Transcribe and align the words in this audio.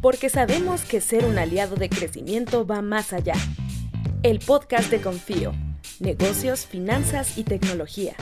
porque 0.00 0.30
sabemos 0.30 0.82
que 0.84 1.00
ser 1.00 1.24
un 1.24 1.38
aliado 1.38 1.76
de 1.76 1.90
crecimiento 1.90 2.66
va 2.66 2.80
más 2.80 3.12
allá. 3.12 3.34
El 4.22 4.38
podcast 4.38 4.90
de 4.90 5.00
Confío, 5.00 5.52
negocios, 5.98 6.66
finanzas 6.66 7.36
y 7.36 7.44
tecnología. 7.44 8.14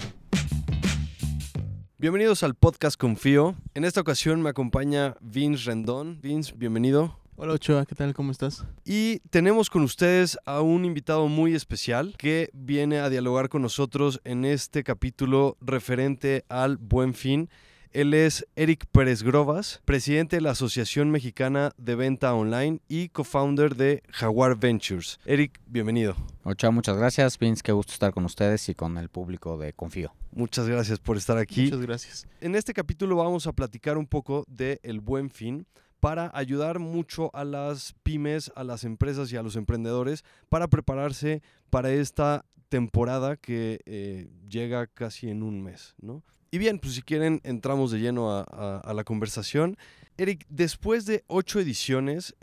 Bienvenidos 1.99 2.43
al 2.43 2.55
podcast 2.55 2.99
Confío. 2.99 3.55
En 3.75 3.85
esta 3.85 4.01
ocasión 4.01 4.43
me 4.43 4.51
acompaña 4.51 5.17
Vince 5.21 5.67
Rendón. 5.67 6.21
Vince, 6.21 6.53
bienvenido. 6.57 7.17
Hola 7.37 7.53
Ochoa, 7.53 7.87
¿qué 7.87 7.95
tal? 7.95 8.15
¿Cómo 8.15 8.33
estás? 8.33 8.65
Y 8.85 9.21
tenemos 9.31 9.71
con 9.71 9.83
ustedes 9.83 10.37
a 10.45 10.61
un 10.61 10.85
invitado 10.85 11.29
muy 11.29 11.55
especial 11.55 12.17
que 12.19 12.51
viene 12.53 12.99
a 12.99 13.09
dialogar 13.09 13.49
con 13.49 13.63
nosotros 13.63 14.21
en 14.25 14.45
este 14.45 14.83
capítulo 14.83 15.57
referente 15.61 16.45
al 16.49 16.77
buen 16.79 17.15
fin. 17.15 17.49
Él 17.93 18.13
es 18.13 18.47
Eric 18.55 18.85
Pérez 18.93 19.23
Grovas, 19.23 19.81
presidente 19.87 20.37
de 20.37 20.43
la 20.43 20.51
Asociación 20.51 21.11
Mexicana 21.11 21.73
de 21.79 21.95
Venta 21.95 22.35
Online 22.35 22.81
y 22.87 23.09
co-founder 23.09 23.77
de 23.77 24.03
Jaguar 24.11 24.59
Ventures. 24.59 25.19
Eric, 25.25 25.59
bienvenido. 25.67 26.15
Muchas 26.45 26.97
gracias. 26.99 27.39
Vince, 27.39 27.63
qué 27.63 27.73
gusto 27.73 27.95
estar 27.95 28.13
con 28.13 28.27
ustedes 28.27 28.69
y 28.69 28.75
con 28.75 28.99
el 28.99 29.09
público 29.09 29.57
de 29.57 29.73
Confío. 29.73 30.13
Muchas 30.33 30.69
gracias 30.69 30.99
por 30.99 31.17
estar 31.17 31.39
aquí. 31.39 31.65
Muchas 31.65 31.81
gracias. 31.81 32.27
En 32.43 32.55
este 32.55 32.75
capítulo 32.75 33.17
vamos 33.17 33.47
a 33.47 33.53
platicar 33.53 33.97
un 33.97 34.07
poco 34.07 34.45
de 34.49 34.81
el 34.83 35.01
buen 35.01 35.31
fin 35.31 35.67
para 35.99 36.31
ayudar 36.35 36.79
mucho 36.81 37.35
a 37.35 37.45
las 37.45 37.95
pymes, 38.03 38.53
a 38.55 38.65
las 38.65 38.85
empresas 38.85 39.33
y 39.33 39.37
a 39.37 39.43
los 39.43 39.57
emprendedores 39.57 40.25
para 40.51 40.69
prepararse 40.69 41.43
para 41.71 41.91
esta 41.91 42.45
temporada 42.69 43.37
que 43.37 43.81
eh, 43.87 44.29
llega 44.47 44.87
casi 44.87 45.31
en 45.31 45.43
un 45.43 45.63
mes, 45.63 45.95
¿no? 46.01 46.23
Y 46.51 46.59
bien, 46.59 46.79
pues 46.79 46.95
si 46.95 47.03
quieren 47.03 47.41
entramos 47.45 47.91
de 47.91 47.99
lleno 47.99 48.31
a, 48.31 48.93
la 48.95 49.05
conversación. 49.05 49.77
Eric, 50.17 50.47
después 50.49 51.05
de 51.05 51.25
ocho 51.27 51.61
ediciones 51.61 52.35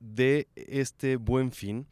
de 0.00 0.48
este 0.56 1.16
buen 1.16 1.52
fin, 1.52 1.86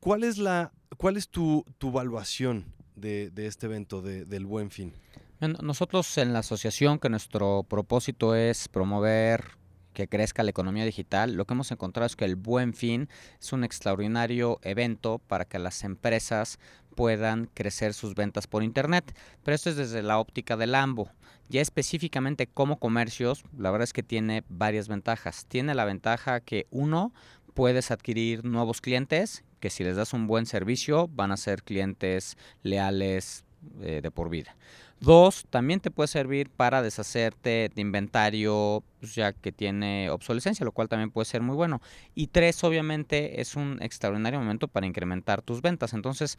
¿cuál 0.00 0.24
es, 0.24 0.38
la, 0.38 0.72
cuál 0.96 1.16
es 1.16 1.28
tu, 1.28 1.64
tu 1.78 1.88
evaluación 1.88 2.66
de, 2.96 3.32
este 3.36 3.66
evento, 3.66 4.02
del 4.02 4.46
buen 4.46 4.70
fin? 4.70 4.92
Nosotros 5.40 6.18
en 6.18 6.32
la 6.32 6.40
asociación, 6.40 6.98
que 6.98 7.08
nuestro 7.08 7.64
propósito 7.68 8.34
es 8.34 8.68
promover 8.68 9.58
que 9.94 10.08
crezca 10.08 10.42
la 10.42 10.50
economía 10.50 10.84
digital, 10.84 11.34
lo 11.34 11.46
que 11.46 11.54
hemos 11.54 11.70
encontrado 11.70 12.06
es 12.06 12.16
que 12.16 12.24
el 12.26 12.36
Buen 12.36 12.74
Fin 12.74 13.08
es 13.40 13.52
un 13.52 13.64
extraordinario 13.64 14.58
evento 14.62 15.20
para 15.20 15.46
que 15.46 15.58
las 15.58 15.84
empresas 15.84 16.58
puedan 16.94 17.50
crecer 17.54 17.94
sus 17.94 18.14
ventas 18.14 18.46
por 18.46 18.62
Internet. 18.62 19.14
Pero 19.42 19.54
esto 19.54 19.70
es 19.70 19.76
desde 19.76 20.02
la 20.02 20.18
óptica 20.18 20.56
del 20.56 20.74
AMBO. 20.74 21.10
Ya 21.48 21.60
específicamente 21.60 22.46
como 22.46 22.78
comercios, 22.78 23.44
la 23.58 23.70
verdad 23.70 23.84
es 23.84 23.92
que 23.92 24.02
tiene 24.02 24.44
varias 24.48 24.88
ventajas. 24.88 25.46
Tiene 25.46 25.74
la 25.74 25.84
ventaja 25.84 26.40
que 26.40 26.66
uno, 26.70 27.12
puedes 27.54 27.90
adquirir 27.90 28.44
nuevos 28.44 28.80
clientes, 28.80 29.44
que 29.60 29.70
si 29.70 29.84
les 29.84 29.96
das 29.96 30.12
un 30.12 30.26
buen 30.26 30.46
servicio 30.46 31.08
van 31.08 31.32
a 31.32 31.36
ser 31.36 31.62
clientes 31.62 32.36
leales 32.62 33.44
eh, 33.80 34.00
de 34.02 34.10
por 34.10 34.28
vida. 34.28 34.56
Dos, 35.00 35.44
también 35.50 35.80
te 35.80 35.90
puede 35.90 36.08
servir 36.08 36.50
para 36.50 36.80
deshacerte 36.80 37.70
de 37.74 37.80
inventario 37.82 38.82
pues, 39.00 39.14
ya 39.14 39.32
que 39.32 39.52
tiene 39.52 40.08
obsolescencia, 40.10 40.64
lo 40.64 40.72
cual 40.72 40.88
también 40.88 41.10
puede 41.10 41.26
ser 41.26 41.42
muy 41.42 41.54
bueno. 41.56 41.80
Y 42.14 42.28
tres, 42.28 42.62
obviamente, 42.64 43.40
es 43.40 43.54
un 43.54 43.78
extraordinario 43.82 44.38
momento 44.38 44.68
para 44.68 44.86
incrementar 44.86 45.42
tus 45.42 45.60
ventas. 45.60 45.92
Entonces, 45.92 46.38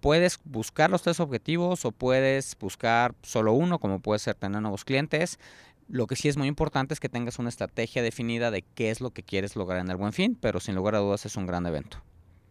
puedes 0.00 0.38
buscar 0.44 0.90
los 0.90 1.02
tres 1.02 1.20
objetivos 1.20 1.84
o 1.84 1.92
puedes 1.92 2.56
buscar 2.58 3.14
solo 3.22 3.52
uno, 3.52 3.78
como 3.78 4.00
puede 4.00 4.18
ser 4.18 4.34
tener 4.34 4.60
nuevos 4.62 4.84
clientes. 4.84 5.38
Lo 5.88 6.06
que 6.06 6.16
sí 6.16 6.28
es 6.28 6.36
muy 6.36 6.48
importante 6.48 6.94
es 6.94 7.00
que 7.00 7.08
tengas 7.08 7.38
una 7.38 7.48
estrategia 7.48 8.02
definida 8.02 8.50
de 8.50 8.62
qué 8.62 8.90
es 8.90 9.00
lo 9.00 9.10
que 9.10 9.22
quieres 9.22 9.56
lograr 9.56 9.80
en 9.80 9.90
el 9.90 9.96
buen 9.96 10.12
fin, 10.12 10.36
pero 10.40 10.60
sin 10.60 10.74
lugar 10.74 10.94
a 10.94 10.98
dudas 10.98 11.24
es 11.26 11.36
un 11.36 11.46
gran 11.46 11.66
evento. 11.66 11.98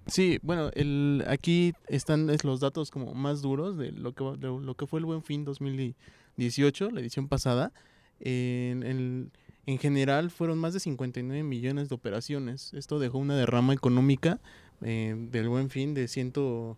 Sí, 0.08 0.39
bueno, 0.42 0.72
el, 0.73 1.23
aquí 1.28 1.73
están 1.88 2.28
los 2.44 2.59
datos 2.62 2.92
como 2.92 3.14
más 3.14 3.42
duros 3.42 3.77
de 3.77 3.92
lo 3.92 4.14
que, 4.14 4.23
lo 4.23 4.76
que 4.76 4.88
fue 4.88 5.00
el 5.00 5.05
Buen 5.05 5.21
Fin 5.21 5.44
2018, 5.44 6.92
la 6.92 7.02
edición 7.02 7.27
pasada. 7.27 7.73
En, 8.20 9.32
en 9.67 9.77
general 9.80 10.32
fueron 10.32 10.58
más 10.58 10.73
de 10.73 10.80
59 10.80 11.44
millones 11.44 11.89
de 11.89 11.95
operaciones. 11.95 12.73
Esto 12.73 13.00
dejó 13.00 13.17
una 13.17 13.36
derrama 13.36 13.73
económica 13.73 14.39
eh, 14.82 15.14
del 15.30 15.50
Buen 15.50 15.70
Fin 15.70 15.94
de 15.94 16.08
ciento 16.08 16.77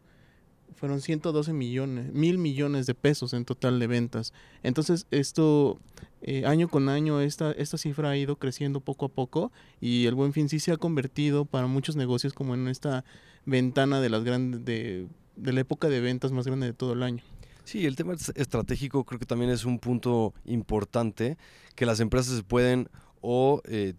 fueron 0.75 1.02
112 1.02 1.53
millones, 1.53 2.13
mil 2.13 2.38
millones 2.38 2.85
de 2.85 2.96
pesos 2.96 3.34
en 3.34 3.46
total 3.46 3.80
de 3.80 3.88
ventas. 3.88 4.34
Entonces, 4.63 5.07
esto, 5.12 5.80
eh, 6.22 6.46
año 6.46 6.68
con 6.68 6.90
año, 6.90 7.22
esta, 7.22 7.52
esta 7.52 7.78
cifra 7.78 8.09
ha 8.09 8.18
ido 8.18 8.38
creciendo 8.38 8.80
poco 8.80 9.06
a 9.06 9.09
poco 9.09 9.52
y 9.81 10.06
el 10.06 10.16
buen 10.16 10.34
fin 10.34 10.50
sí 10.50 10.59
se 10.59 10.72
ha 10.72 10.78
convertido 10.78 11.46
para 11.46 11.68
muchos 11.68 11.96
negocios 11.96 12.34
como 12.34 12.53
en 12.53 12.68
esta 12.68 13.03
ventana 13.46 14.02
de 14.02 14.09
las 14.09 14.24
grandes, 14.24 14.63
de, 14.66 15.07
de 15.35 15.53
la 15.53 15.62
época 15.62 15.90
de 15.90 16.00
ventas 16.02 16.31
más 16.31 16.46
grande 16.46 16.68
de 16.68 16.74
todo 16.74 16.94
el 16.94 17.03
año. 17.03 17.24
Sí, 17.63 17.86
el 17.86 17.96
tema 17.96 18.13
estratégico 18.13 19.03
creo 19.03 19.19
que 19.19 19.28
también 19.28 19.51
es 19.51 19.63
un 19.63 19.78
punto 19.78 20.34
importante 20.46 21.38
que 21.75 21.86
las 21.86 22.00
empresas 22.00 22.41
pueden 22.41 22.90
o 23.22 23.62
eh, 23.66 23.94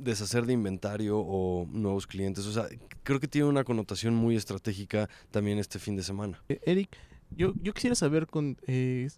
deshacer 0.00 0.46
de 0.46 0.52
inventario 0.52 1.18
o 1.18 1.66
nuevos 1.70 2.06
clientes. 2.06 2.46
O 2.46 2.52
sea, 2.52 2.66
creo 3.02 3.20
que 3.20 3.28
tiene 3.28 3.48
una 3.48 3.64
connotación 3.64 4.14
muy 4.14 4.36
estratégica 4.36 5.08
también 5.30 5.58
este 5.58 5.78
fin 5.78 5.96
de 5.96 6.02
semana. 6.02 6.42
Eh, 6.48 6.60
Eric, 6.64 6.96
yo, 7.30 7.52
yo 7.62 7.72
quisiera 7.72 7.94
saber 7.94 8.26
con, 8.26 8.56
eh, 8.66 9.08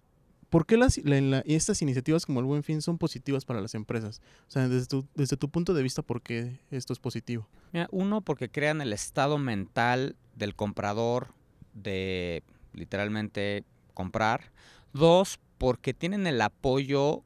por 0.49 0.65
qué 0.67 0.77
las, 0.77 0.99
estas 1.45 1.81
iniciativas 1.81 2.25
como 2.27 2.39
el 2.39 2.45
Buen 2.45 2.61
Fin 2.61 2.81
son 2.81 2.99
positivas 2.99 3.43
para 3.43 3.59
las 3.59 3.73
empresas. 3.73 4.21
O 4.47 4.51
sea, 4.51 4.67
desde 4.69 4.85
tu, 4.85 5.07
desde 5.15 5.35
tu 5.35 5.49
punto 5.49 5.73
de 5.73 5.81
vista, 5.81 6.03
¿por 6.03 6.21
qué 6.21 6.59
esto 6.69 6.93
es 6.93 6.99
positivo? 6.99 7.47
Mira, 7.71 7.87
uno, 7.91 8.21
porque 8.21 8.49
crean 8.49 8.79
el 8.81 8.93
estado 8.93 9.39
mental 9.39 10.15
del 10.35 10.55
comprador 10.55 11.29
de 11.73 12.43
literalmente 12.73 13.63
comprar. 13.95 14.51
Dos, 14.93 15.39
porque 15.57 15.95
tienen 15.95 16.27
el 16.27 16.39
apoyo 16.39 17.23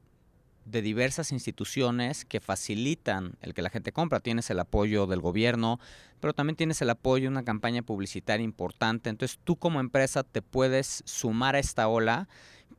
de 0.70 0.82
diversas 0.82 1.32
instituciones 1.32 2.26
que 2.26 2.40
facilitan 2.40 3.38
el 3.42 3.54
que 3.54 3.62
la 3.62 3.70
gente 3.70 3.92
compra. 3.92 4.20
Tienes 4.20 4.50
el 4.50 4.60
apoyo 4.60 5.08
del 5.08 5.22
gobierno, 5.22 5.80
pero 6.20 6.34
también 6.34 6.58
tienes 6.58 6.82
el 6.82 6.90
apoyo 6.90 7.24
de 7.24 7.30
una 7.30 7.44
campaña 7.44 7.82
publicitaria 7.82 8.44
importante. 8.44 9.10
Entonces 9.10 9.40
tú 9.44 9.56
como 9.56 9.80
empresa 9.80 10.24
te 10.24 10.42
puedes 10.42 11.04
sumar 11.06 11.56
a 11.56 11.60
esta 11.60 11.88
ola 11.88 12.28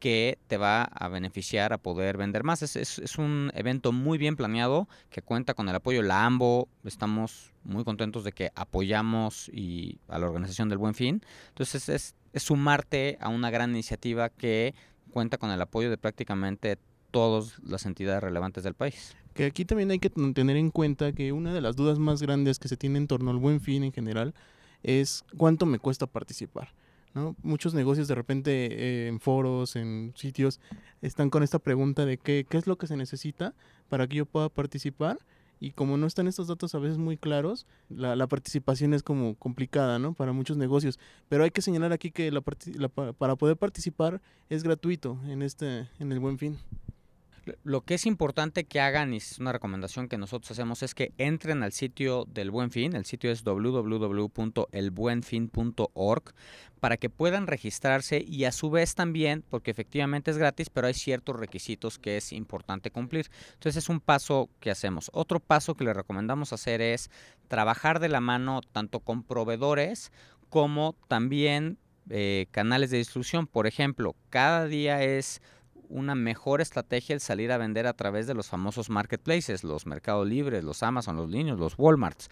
que 0.00 0.38
te 0.46 0.58
va 0.58 0.82
a 0.82 1.08
beneficiar 1.08 1.72
a 1.72 1.78
poder 1.78 2.18
vender 2.18 2.44
más. 2.44 2.62
Es, 2.62 2.76
es, 2.76 3.18
un 3.18 3.50
evento 3.54 3.90
muy 3.90 4.18
bien 4.18 4.36
planeado 4.36 4.86
que 5.10 5.22
cuenta 5.22 5.54
con 5.54 5.68
el 5.68 5.74
apoyo 5.74 6.02
de 6.02 6.08
la 6.08 6.24
AMBO. 6.24 6.68
Estamos 6.84 7.52
muy 7.64 7.84
contentos 7.84 8.22
de 8.22 8.32
que 8.32 8.50
apoyamos 8.54 9.48
y 9.48 9.98
a 10.08 10.18
la 10.18 10.26
organización 10.26 10.68
del 10.68 10.78
Buen 10.78 10.94
Fin. 10.94 11.22
Entonces 11.48 11.88
es, 11.88 12.14
es 12.32 12.42
sumarte 12.42 13.16
a 13.20 13.28
una 13.28 13.50
gran 13.50 13.70
iniciativa 13.70 14.28
que 14.28 14.74
cuenta 15.10 15.38
con 15.38 15.50
el 15.50 15.60
apoyo 15.60 15.90
de 15.90 15.98
prácticamente 15.98 16.78
todas 17.10 17.58
las 17.62 17.86
entidades 17.86 18.22
relevantes 18.22 18.64
del 18.64 18.74
país. 18.74 19.16
Que 19.34 19.46
aquí 19.46 19.64
también 19.64 19.90
hay 19.90 19.98
que 19.98 20.10
tener 20.10 20.56
en 20.56 20.70
cuenta 20.70 21.12
que 21.12 21.32
una 21.32 21.52
de 21.52 21.60
las 21.60 21.76
dudas 21.76 21.98
más 21.98 22.20
grandes 22.20 22.58
que 22.58 22.68
se 22.68 22.76
tiene 22.76 22.98
en 22.98 23.06
torno 23.06 23.30
al 23.30 23.36
buen 23.36 23.60
fin 23.60 23.84
en 23.84 23.92
general 23.92 24.34
es 24.82 25.24
cuánto 25.36 25.66
me 25.66 25.78
cuesta 25.78 26.06
participar. 26.06 26.72
¿no? 27.14 27.36
Muchos 27.42 27.74
negocios 27.74 28.08
de 28.08 28.14
repente 28.14 28.50
eh, 28.70 29.08
en 29.08 29.20
foros, 29.20 29.76
en 29.76 30.12
sitios, 30.16 30.60
están 31.02 31.30
con 31.30 31.42
esta 31.42 31.58
pregunta 31.58 32.04
de 32.04 32.18
qué, 32.18 32.46
qué 32.48 32.58
es 32.58 32.66
lo 32.66 32.76
que 32.76 32.86
se 32.86 32.96
necesita 32.96 33.54
para 33.88 34.06
que 34.06 34.16
yo 34.16 34.26
pueda 34.26 34.48
participar 34.48 35.18
y 35.60 35.72
como 35.72 35.96
no 35.96 36.06
están 36.06 36.28
estos 36.28 36.46
datos 36.46 36.74
a 36.74 36.78
veces 36.78 36.98
muy 36.98 37.16
claros, 37.16 37.66
la, 37.88 38.14
la 38.14 38.26
participación 38.26 38.94
es 38.94 39.02
como 39.02 39.34
complicada, 39.34 39.98
¿no? 39.98 40.12
Para 40.14 40.32
muchos 40.32 40.56
negocios. 40.56 40.98
Pero 41.28 41.44
hay 41.44 41.50
que 41.50 41.62
señalar 41.62 41.92
aquí 41.92 42.10
que 42.10 42.30
la, 42.30 42.40
para 42.40 43.36
poder 43.36 43.56
participar 43.56 44.20
es 44.48 44.62
gratuito 44.62 45.18
en 45.26 45.42
este, 45.42 45.88
en 45.98 46.12
el 46.12 46.20
Buen 46.20 46.38
Fin. 46.38 46.58
Lo 47.64 47.80
que 47.82 47.94
es 47.94 48.06
importante 48.06 48.64
que 48.64 48.80
hagan, 48.80 49.14
y 49.14 49.18
es 49.18 49.38
una 49.38 49.52
recomendación 49.52 50.08
que 50.08 50.18
nosotros 50.18 50.50
hacemos, 50.50 50.82
es 50.82 50.94
que 50.94 51.12
entren 51.18 51.62
al 51.62 51.72
sitio 51.72 52.24
del 52.26 52.50
Buen 52.50 52.70
Fin. 52.70 52.96
El 52.96 53.04
sitio 53.04 53.30
es 53.30 53.44
www.elbuenfin.org 53.44 56.34
para 56.80 56.96
que 56.96 57.10
puedan 57.10 57.46
registrarse 57.46 58.24
y 58.26 58.44
a 58.44 58.52
su 58.52 58.70
vez 58.70 58.94
también, 58.94 59.44
porque 59.48 59.70
efectivamente 59.70 60.30
es 60.30 60.38
gratis, 60.38 60.70
pero 60.70 60.86
hay 60.86 60.94
ciertos 60.94 61.36
requisitos 61.36 61.98
que 61.98 62.16
es 62.16 62.32
importante 62.32 62.90
cumplir. 62.90 63.30
Entonces 63.54 63.84
es 63.84 63.88
un 63.88 64.00
paso 64.00 64.48
que 64.60 64.70
hacemos. 64.70 65.10
Otro 65.12 65.40
paso 65.40 65.74
que 65.74 65.84
le 65.84 65.94
recomendamos 65.94 66.52
hacer 66.52 66.80
es 66.80 67.10
trabajar 67.48 68.00
de 68.00 68.08
la 68.08 68.20
mano 68.20 68.60
tanto 68.72 69.00
con 69.00 69.22
proveedores 69.22 70.12
como 70.48 70.94
también 71.08 71.78
eh, 72.10 72.46
canales 72.50 72.90
de 72.90 72.98
distribución. 72.98 73.46
Por 73.46 73.66
ejemplo, 73.66 74.14
cada 74.30 74.66
día 74.66 75.02
es 75.02 75.42
una 75.88 76.14
mejor 76.14 76.60
estrategia 76.60 77.14
el 77.14 77.20
salir 77.20 77.52
a 77.52 77.58
vender 77.58 77.86
a 77.86 77.92
través 77.92 78.26
de 78.26 78.34
los 78.34 78.48
famosos 78.48 78.90
marketplaces, 78.90 79.64
los 79.64 79.86
Mercado 79.86 80.24
Libres, 80.24 80.64
los 80.64 80.82
Amazon, 80.82 81.16
los 81.16 81.28
Niños, 81.28 81.58
los 81.58 81.74
Walmarts, 81.78 82.30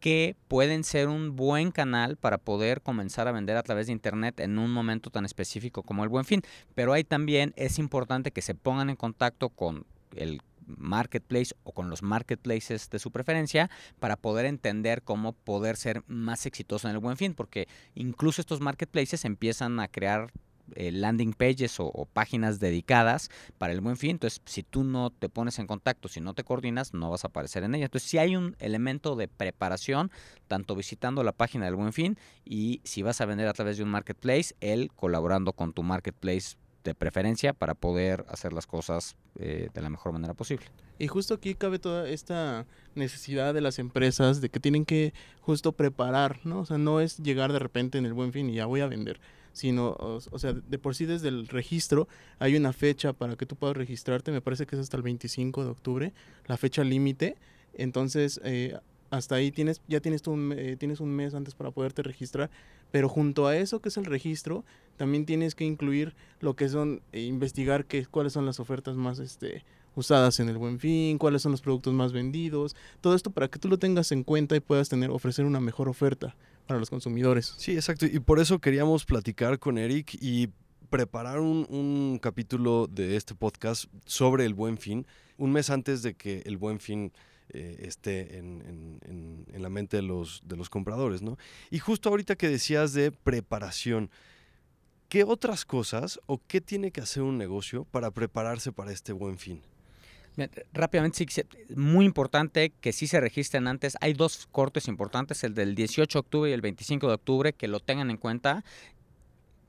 que 0.00 0.36
pueden 0.48 0.84
ser 0.84 1.08
un 1.08 1.36
buen 1.36 1.70
canal 1.70 2.16
para 2.16 2.38
poder 2.38 2.82
comenzar 2.82 3.28
a 3.28 3.32
vender 3.32 3.56
a 3.56 3.62
través 3.62 3.86
de 3.86 3.92
Internet 3.92 4.40
en 4.40 4.58
un 4.58 4.70
momento 4.70 5.10
tan 5.10 5.24
específico 5.24 5.82
como 5.82 6.04
el 6.04 6.08
buen 6.08 6.24
fin. 6.24 6.42
Pero 6.74 6.92
ahí 6.92 7.04
también 7.04 7.52
es 7.56 7.78
importante 7.78 8.30
que 8.30 8.42
se 8.42 8.54
pongan 8.54 8.90
en 8.90 8.96
contacto 8.96 9.48
con 9.48 9.86
el 10.14 10.40
marketplace 10.76 11.54
o 11.64 11.72
con 11.72 11.90
los 11.90 12.02
marketplaces 12.02 12.90
de 12.90 12.98
su 12.98 13.10
preferencia 13.10 13.70
para 13.98 14.16
poder 14.16 14.46
entender 14.46 15.02
cómo 15.02 15.32
poder 15.32 15.76
ser 15.76 16.02
más 16.06 16.46
exitoso 16.46 16.88
en 16.88 16.94
el 16.94 17.00
buen 17.00 17.16
fin, 17.16 17.34
porque 17.34 17.68
incluso 17.94 18.40
estos 18.40 18.60
marketplaces 18.60 19.24
empiezan 19.24 19.80
a 19.80 19.88
crear 19.88 20.30
eh, 20.74 20.92
landing 20.92 21.32
pages 21.32 21.76
o, 21.78 22.08
páginas 22.12 22.60
dedicadas 22.60 23.30
para 23.58 23.72
el 23.72 23.80
buen 23.80 23.96
fin. 23.96 24.12
Entonces, 24.12 24.40
si 24.44 24.62
tú 24.62 24.84
no 24.84 25.10
te 25.10 25.28
pones 25.28 25.58
en 25.58 25.66
contacto, 25.66 26.08
si 26.08 26.20
no 26.20 26.34
te 26.34 26.44
coordinas, 26.44 26.94
no 26.94 27.10
vas 27.10 27.24
a 27.24 27.28
aparecer 27.28 27.62
en 27.62 27.74
ella. 27.74 27.86
Entonces, 27.86 28.08
si 28.08 28.18
hay 28.18 28.36
un 28.36 28.56
elemento 28.58 29.16
de 29.16 29.28
preparación, 29.28 30.10
tanto 30.46 30.74
visitando 30.74 31.22
la 31.22 31.32
página 31.32 31.66
del 31.66 31.76
buen 31.76 31.92
fin 31.92 32.18
y 32.44 32.80
si 32.84 33.02
vas 33.02 33.20
a 33.20 33.26
vender 33.26 33.48
a 33.48 33.52
través 33.52 33.76
de 33.76 33.82
un 33.82 33.90
marketplace, 33.90 34.54
él 34.60 34.90
colaborando 34.94 35.52
con 35.52 35.72
tu 35.72 35.82
marketplace 35.82 36.56
de 36.84 36.94
preferencia 36.94 37.52
para 37.52 37.74
poder 37.74 38.24
hacer 38.28 38.52
las 38.52 38.66
cosas 38.66 39.16
eh, 39.38 39.68
de 39.72 39.82
la 39.82 39.90
mejor 39.90 40.12
manera 40.12 40.34
posible. 40.34 40.66
Y 40.98 41.06
justo 41.06 41.34
aquí 41.34 41.54
cabe 41.54 41.78
toda 41.78 42.08
esta 42.08 42.66
necesidad 42.94 43.54
de 43.54 43.60
las 43.60 43.78
empresas 43.78 44.40
de 44.40 44.48
que 44.48 44.58
tienen 44.58 44.84
que 44.84 45.12
justo 45.40 45.72
preparar, 45.72 46.40
¿no? 46.44 46.60
O 46.60 46.64
sea, 46.66 46.78
no 46.78 47.00
es 47.00 47.18
llegar 47.18 47.52
de 47.52 47.58
repente 47.58 47.98
en 47.98 48.06
el 48.06 48.14
buen 48.14 48.32
fin 48.32 48.50
y 48.50 48.54
ya 48.54 48.66
voy 48.66 48.80
a 48.80 48.86
vender 48.86 49.20
sino, 49.58 49.96
o, 49.98 50.38
sea, 50.38 50.52
de 50.52 50.78
por 50.78 50.94
sí 50.94 51.04
desde 51.04 51.28
el 51.28 51.48
registro 51.48 52.06
hay 52.38 52.56
una 52.56 52.72
fecha 52.72 53.12
para 53.12 53.34
que 53.34 53.44
tú 53.44 53.56
puedas 53.56 53.76
registrarte, 53.76 54.30
me 54.30 54.40
parece 54.40 54.66
que 54.66 54.76
es 54.76 54.80
hasta 54.80 54.96
el 54.96 55.02
25 55.02 55.64
de 55.64 55.70
octubre, 55.70 56.12
la 56.46 56.56
fecha 56.56 56.84
límite, 56.84 57.36
entonces 57.74 58.40
eh, 58.44 58.78
hasta 59.10 59.34
ahí 59.34 59.50
tienes, 59.50 59.82
ya 59.88 59.98
tienes, 59.98 60.24
un, 60.28 60.54
eh, 60.56 60.76
tienes 60.78 61.00
un 61.00 61.10
mes 61.10 61.34
antes 61.34 61.56
para 61.56 61.72
poderte 61.72 62.04
registrar, 62.04 62.50
pero 62.92 63.08
junto 63.08 63.48
a 63.48 63.56
eso 63.56 63.80
que 63.80 63.88
es 63.88 63.96
el 63.96 64.04
registro, 64.04 64.64
también 64.96 65.26
tienes 65.26 65.56
que 65.56 65.64
incluir 65.64 66.14
lo 66.38 66.54
que 66.54 66.68
son, 66.68 67.02
eh, 67.10 67.22
investigar 67.22 67.84
qué, 67.84 68.06
cuáles 68.06 68.34
son 68.34 68.46
las 68.46 68.60
ofertas 68.60 68.94
más, 68.94 69.18
este, 69.18 69.64
usadas 69.96 70.38
en 70.38 70.48
el 70.48 70.56
buen 70.56 70.78
fin, 70.78 71.18
cuáles 71.18 71.42
son 71.42 71.50
los 71.50 71.62
productos 71.62 71.94
más 71.94 72.12
vendidos, 72.12 72.76
todo 73.00 73.16
esto 73.16 73.30
para 73.30 73.48
que 73.48 73.58
tú 73.58 73.68
lo 73.68 73.78
tengas 73.78 74.12
en 74.12 74.22
cuenta 74.22 74.54
y 74.54 74.60
puedas 74.60 74.88
tener, 74.88 75.10
ofrecer 75.10 75.46
una 75.46 75.58
mejor 75.58 75.88
oferta 75.88 76.36
para 76.68 76.78
los 76.78 76.90
consumidores. 76.90 77.54
Sí, 77.56 77.72
exacto. 77.72 78.06
Y 78.06 78.20
por 78.20 78.38
eso 78.38 78.60
queríamos 78.60 79.04
platicar 79.04 79.58
con 79.58 79.78
Eric 79.78 80.16
y 80.20 80.50
preparar 80.90 81.40
un, 81.40 82.20
capítulo 82.22 82.86
de 82.86 83.16
este 83.16 83.34
podcast 83.34 83.86
sobre 84.04 84.44
el 84.44 84.54
buen 84.54 84.78
fin, 84.78 85.06
un 85.38 85.50
mes 85.50 85.70
antes 85.70 86.02
de 86.02 86.14
que 86.14 86.42
el 86.44 86.56
buen 86.56 86.78
fin 86.78 87.12
eh, 87.48 87.78
esté 87.80 88.38
en, 88.38 89.00
en, 89.50 89.62
la 89.62 89.70
mente 89.70 89.96
de 89.96 90.02
los, 90.02 90.42
de 90.44 90.56
los 90.56 90.70
compradores, 90.70 91.20
¿no? 91.22 91.36
Y 91.70 91.78
justo 91.78 92.10
ahorita 92.10 92.36
que 92.36 92.48
decías 92.48 92.92
de 92.92 93.10
preparación, 93.10 94.10
¿qué 95.08 95.24
otras 95.24 95.64
cosas 95.64 96.20
o 96.26 96.40
qué 96.46 96.60
tiene 96.60 96.92
que 96.92 97.00
hacer 97.00 97.22
un 97.22 97.38
negocio 97.38 97.84
para 97.84 98.10
prepararse 98.10 98.72
para 98.72 98.92
este 98.92 99.12
buen 99.12 99.38
fin? 99.38 99.62
Rápidamente, 100.72 101.26
sí, 101.28 101.42
muy 101.74 102.06
importante 102.06 102.72
que 102.80 102.92
sí 102.92 103.06
se 103.06 103.20
registren 103.20 103.66
antes. 103.66 103.96
Hay 104.00 104.12
dos 104.12 104.48
cortes 104.52 104.86
importantes, 104.86 105.42
el 105.44 105.54
del 105.54 105.74
18 105.74 106.18
de 106.18 106.20
octubre 106.20 106.50
y 106.50 106.52
el 106.52 106.60
25 106.60 107.08
de 107.08 107.14
octubre, 107.14 107.52
que 107.52 107.68
lo 107.68 107.80
tengan 107.80 108.10
en 108.10 108.16
cuenta. 108.16 108.64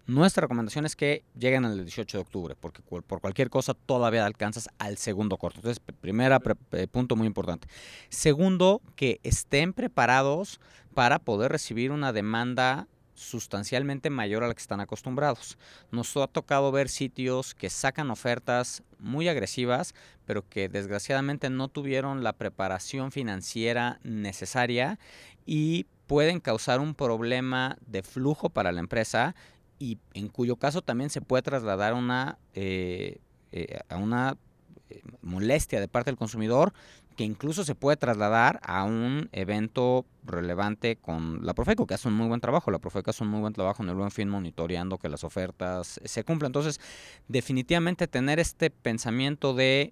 Nuestra 0.05 0.41
recomendación 0.41 0.85
es 0.85 0.95
que 0.95 1.23
lleguen 1.37 1.65
al 1.65 1.85
18 1.85 2.17
de 2.17 2.21
octubre, 2.21 2.55
porque 2.59 2.81
por 2.81 3.21
cualquier 3.21 3.51
cosa 3.51 3.75
todavía 3.75 4.25
alcanzas 4.25 4.67
al 4.79 4.97
segundo 4.97 5.37
corte. 5.37 5.59
Entonces, 5.59 5.79
primera 6.01 6.39
punto 6.91 7.15
muy 7.15 7.27
importante. 7.27 7.67
Segundo, 8.09 8.81
que 8.95 9.19
estén 9.21 9.71
preparados 9.71 10.59
para 10.95 11.19
poder 11.19 11.51
recibir 11.51 11.91
una 11.91 12.11
demanda 12.11 12.87
sustancialmente 13.19 14.09
mayor 14.09 14.43
a 14.43 14.47
la 14.47 14.53
que 14.53 14.61
están 14.61 14.79
acostumbrados. 14.79 15.57
Nos 15.91 16.15
ha 16.17 16.27
tocado 16.27 16.71
ver 16.71 16.89
sitios 16.89 17.53
que 17.53 17.69
sacan 17.69 18.09
ofertas 18.09 18.83
muy 18.97 19.27
agresivas, 19.27 19.93
pero 20.25 20.47
que 20.47 20.69
desgraciadamente 20.69 21.49
no 21.49 21.67
tuvieron 21.67 22.23
la 22.23 22.33
preparación 22.33 23.11
financiera 23.11 23.99
necesaria 24.03 24.99
y 25.45 25.85
pueden 26.07 26.39
causar 26.39 26.79
un 26.79 26.95
problema 26.95 27.77
de 27.85 28.03
flujo 28.03 28.49
para 28.49 28.71
la 28.71 28.79
empresa 28.79 29.35
y 29.77 29.97
en 30.13 30.27
cuyo 30.29 30.55
caso 30.55 30.81
también 30.81 31.09
se 31.09 31.21
puede 31.21 31.43
trasladar 31.43 31.93
una, 31.93 32.37
eh, 32.53 33.19
eh, 33.51 33.79
a 33.89 33.97
una 33.97 34.37
molestia 35.21 35.79
de 35.79 35.87
parte 35.87 36.09
del 36.11 36.17
consumidor 36.17 36.73
que 37.19 37.25
incluso 37.25 37.65
se 37.65 37.75
puede 37.75 37.97
trasladar 37.97 38.61
a 38.63 38.85
un 38.85 39.27
evento 39.33 40.05
relevante 40.23 40.95
con 40.95 41.45
la 41.45 41.53
Profeco, 41.53 41.85
que 41.85 41.93
hace 41.93 42.07
un 42.07 42.13
muy 42.13 42.27
buen 42.27 42.39
trabajo. 42.39 42.71
La 42.71 42.79
Profeco 42.79 43.09
hace 43.09 43.25
un 43.25 43.29
muy 43.29 43.41
buen 43.41 43.51
trabajo 43.51 43.83
en 43.83 43.89
el 43.89 43.95
buen 43.95 44.09
fin 44.09 44.29
monitoreando 44.29 44.97
que 44.97 45.09
las 45.09 45.25
ofertas 45.25 45.99
se 46.03 46.23
cumplan. 46.23 46.47
Entonces, 46.49 46.79
definitivamente 47.27 48.07
tener 48.07 48.39
este 48.39 48.69
pensamiento 48.69 49.53
de 49.53 49.91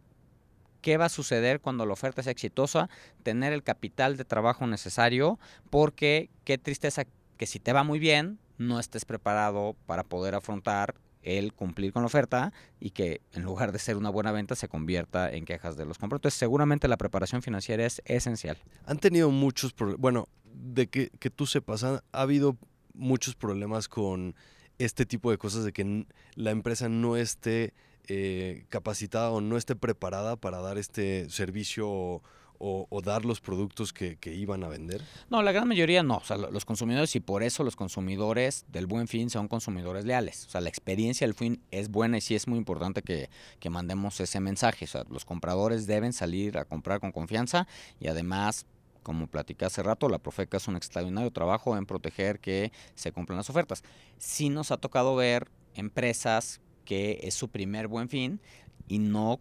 qué 0.81 0.95
va 0.95 1.07
a 1.07 1.09
suceder 1.09 1.59
cuando 1.59 1.85
la 1.85 1.91
oferta 1.91 2.23
sea 2.23 2.31
exitosa, 2.31 2.89
tener 3.23 3.51
el 3.51 3.61
capital 3.61 4.15
de 4.15 4.23
trabajo 4.23 4.65
necesario, 4.65 5.37
porque 5.69 6.29
qué 6.45 6.57
tristeza 6.57 7.03
que 7.35 7.45
si 7.45 7.59
te 7.59 7.73
va 7.73 7.83
muy 7.83 7.99
bien, 7.99 8.39
no 8.57 8.79
estés 8.79 9.03
preparado 9.03 9.75
para 9.85 10.05
poder 10.05 10.33
afrontar 10.33 10.95
el 11.23 11.53
cumplir 11.53 11.93
con 11.93 12.03
la 12.03 12.07
oferta 12.07 12.53
y 12.79 12.91
que 12.91 13.21
en 13.33 13.43
lugar 13.43 13.71
de 13.71 13.79
ser 13.79 13.97
una 13.97 14.09
buena 14.09 14.31
venta 14.31 14.55
se 14.55 14.67
convierta 14.67 15.31
en 15.31 15.45
quejas 15.45 15.77
de 15.77 15.85
los 15.85 15.97
compradores. 15.97 16.33
seguramente 16.33 16.87
la 16.87 16.97
preparación 16.97 17.41
financiera 17.41 17.85
es 17.85 18.01
esencial. 18.05 18.57
Han 18.85 18.99
tenido 18.99 19.29
muchos 19.31 19.73
problemas, 19.73 20.01
bueno, 20.01 20.27
de 20.53 20.87
que, 20.87 21.09
que 21.19 21.29
tú 21.29 21.45
sepas, 21.45 21.83
ha, 21.83 22.01
habido 22.11 22.57
muchos 22.93 23.35
problemas 23.35 23.87
con 23.87 24.35
este 24.79 25.05
tipo 25.05 25.31
de 25.31 25.37
cosas 25.37 25.63
de 25.63 25.73
que 25.73 26.05
la 26.35 26.51
empresa 26.51 26.89
no 26.89 27.17
esté 27.17 27.73
eh, 28.07 28.65
capacitada 28.69 29.31
o 29.31 29.41
no 29.41 29.57
esté 29.57 29.75
preparada 29.75 30.35
para 30.35 30.59
dar 30.59 30.77
este 30.77 31.29
servicio 31.29 32.21
o, 32.59 33.01
dar 33.03 33.25
los 33.25 33.41
productos 33.41 33.93
que, 33.93 34.17
iban 34.25 34.63
a 34.63 34.67
vender? 34.67 35.01
No, 35.29 35.41
la 35.41 35.51
gran 35.51 35.67
mayoría 35.67 36.03
no. 36.03 36.17
O 36.17 36.23
sea, 36.23 36.37
los 36.37 36.65
consumidores, 36.65 37.15
y 37.15 37.19
por 37.19 37.43
eso 37.43 37.63
los 37.63 37.75
consumidores 37.75 38.65
del 38.69 38.87
buen 38.87 39.07
fin 39.07 39.29
son 39.29 39.47
consumidores 39.47 40.05
leales. 40.05 40.45
O 40.45 40.49
sea, 40.49 40.61
la 40.61 40.69
experiencia 40.69 41.25
del 41.25 41.33
fin 41.33 41.61
es 41.71 41.89
buena 41.89 42.17
y 42.17 42.21
sí 42.21 42.35
es 42.35 42.47
muy 42.47 42.57
importante 42.57 43.01
que, 43.01 43.29
que 43.59 43.69
mandemos 43.69 44.19
ese 44.19 44.39
mensaje. 44.39 44.85
O 44.85 44.87
sea, 44.87 45.03
los 45.09 45.25
compradores 45.25 45.87
deben 45.87 46.13
salir 46.13 46.57
a 46.57 46.65
comprar 46.65 46.99
con 46.99 47.11
confianza 47.11 47.67
y 47.99 48.07
además 48.07 48.65
como 49.07 49.27
platicé 49.27 49.63
hace 49.63 49.83
rato, 49.83 50.09
la 50.09 50.19
Profeca 50.19 50.57
es 50.57 50.67
un 50.67 50.75
extraordinario 50.75 51.31
trabajo 51.31 51.77
en 51.77 51.85
proteger 51.85 52.41
que 52.41 52.73
se 52.93 53.13
cumplan 53.13 53.37
las 53.37 53.49
ofertas. 53.49 53.81
Sí 54.17 54.49
nos 54.49 54.69
ha 54.69 54.75
tocado 54.75 55.15
ver 55.15 55.47
empresas 55.75 56.59
que 56.83 57.21
es 57.23 57.33
su 57.33 57.47
primer 57.47 57.87
buen 57.87 58.09
fin 58.09 58.41
y 58.89 58.99
no 58.99 59.39